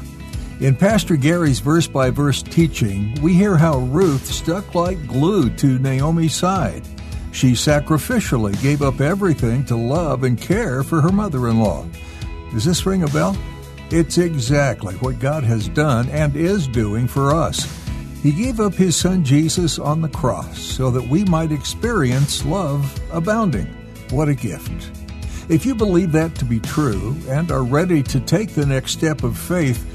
In 0.59 0.75
Pastor 0.75 1.15
Gary's 1.15 1.59
verse 1.59 1.87
by 1.87 2.09
verse 2.09 2.41
teaching, 2.41 3.13
we 3.21 3.33
hear 3.33 3.55
how 3.55 3.77
Ruth 3.77 4.25
stuck 4.25 4.73
like 4.73 5.07
glue 5.07 5.49
to 5.51 5.79
Naomi's 5.79 6.33
side. 6.33 6.83
She 7.31 7.51
sacrificially 7.51 8.59
gave 8.61 8.81
up 8.81 9.01
everything 9.01 9.63
to 9.65 9.75
love 9.75 10.23
and 10.23 10.39
care 10.39 10.81
for 10.83 11.01
her 11.01 11.11
mother 11.11 11.47
in 11.47 11.59
law. 11.59 11.85
Does 12.51 12.65
this 12.65 12.85
ring 12.85 13.03
a 13.03 13.07
bell? 13.07 13.37
It's 13.91 14.17
exactly 14.17 14.95
what 14.95 15.19
God 15.19 15.43
has 15.43 15.69
done 15.69 16.09
and 16.09 16.35
is 16.35 16.67
doing 16.67 17.07
for 17.07 17.33
us. 17.33 17.71
He 18.23 18.31
gave 18.31 18.59
up 18.59 18.73
His 18.73 18.95
Son 18.95 19.23
Jesus 19.23 19.77
on 19.77 20.01
the 20.01 20.09
cross 20.09 20.59
so 20.59 20.89
that 20.89 21.07
we 21.07 21.23
might 21.25 21.51
experience 21.51 22.43
love 22.43 22.99
abounding. 23.11 23.67
What 24.09 24.27
a 24.27 24.33
gift! 24.33 24.91
If 25.47 25.63
you 25.63 25.75
believe 25.75 26.11
that 26.13 26.33
to 26.35 26.45
be 26.45 26.59
true 26.59 27.15
and 27.27 27.51
are 27.51 27.63
ready 27.63 28.01
to 28.01 28.19
take 28.19 28.55
the 28.55 28.65
next 28.65 28.93
step 28.93 29.21
of 29.21 29.37
faith, 29.37 29.85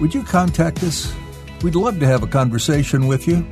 would 0.00 0.14
you 0.14 0.22
contact 0.22 0.82
us? 0.82 1.14
We'd 1.62 1.74
love 1.74 2.00
to 2.00 2.06
have 2.06 2.22
a 2.22 2.26
conversation 2.26 3.06
with 3.06 3.28
you. 3.28 3.46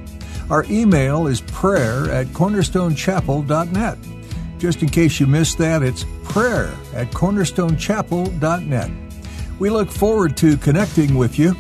Our 0.49 0.65
email 0.71 1.27
is 1.27 1.43
prayer 1.43 2.11
at 2.11 2.29
cornerstonechapel.net. 2.29 3.99
Just 4.59 4.83
in 4.83 4.89
case 4.89 5.21
you 5.21 5.27
missed 5.27 5.59
that, 5.59 5.83
it's 5.83 6.07
prayer 6.25 6.75
at 6.95 7.11
cornerstonechapel.net. 7.11 8.91
We 9.63 9.71
look 9.71 9.91
forward 9.93 10.37
to 10.39 10.57
connecting 10.57 11.15
with 11.15 11.39
you. 11.39 11.55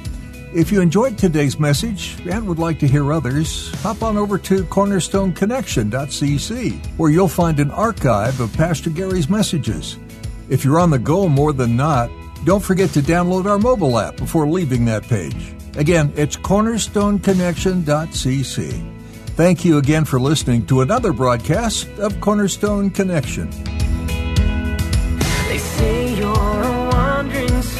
If 0.52 0.72
you 0.72 0.80
enjoyed 0.80 1.16
today's 1.16 1.60
message 1.60 2.16
and 2.28 2.48
would 2.48 2.58
like 2.58 2.80
to 2.80 2.88
hear 2.88 3.12
others, 3.12 3.72
hop 3.80 4.02
on 4.02 4.16
over 4.16 4.38
to 4.38 4.64
cornerstoneconnection.cc, 4.64 6.86
where 6.96 7.12
you'll 7.12 7.28
find 7.28 7.60
an 7.60 7.70
archive 7.70 8.40
of 8.40 8.52
Pastor 8.54 8.90
Gary's 8.90 9.30
messages. 9.30 10.00
If 10.48 10.64
you're 10.64 10.80
on 10.80 10.90
the 10.90 10.98
go 10.98 11.28
more 11.28 11.52
than 11.52 11.76
not, 11.76 12.10
don't 12.44 12.58
forget 12.58 12.90
to 12.90 13.02
download 13.02 13.46
our 13.46 13.60
mobile 13.60 13.96
app 14.00 14.16
before 14.16 14.48
leaving 14.48 14.84
that 14.86 15.04
page. 15.04 15.54
Again, 15.76 16.12
it's 16.16 16.36
cornerstoneconnection.cc. 16.36 18.96
Thank 19.36 19.64
you 19.64 19.78
again 19.78 20.04
for 20.04 20.18
listening 20.18 20.66
to 20.66 20.80
another 20.80 21.12
broadcast 21.12 21.86
of 22.00 22.20
Cornerstone 22.20 22.90
Connection. 22.90 23.48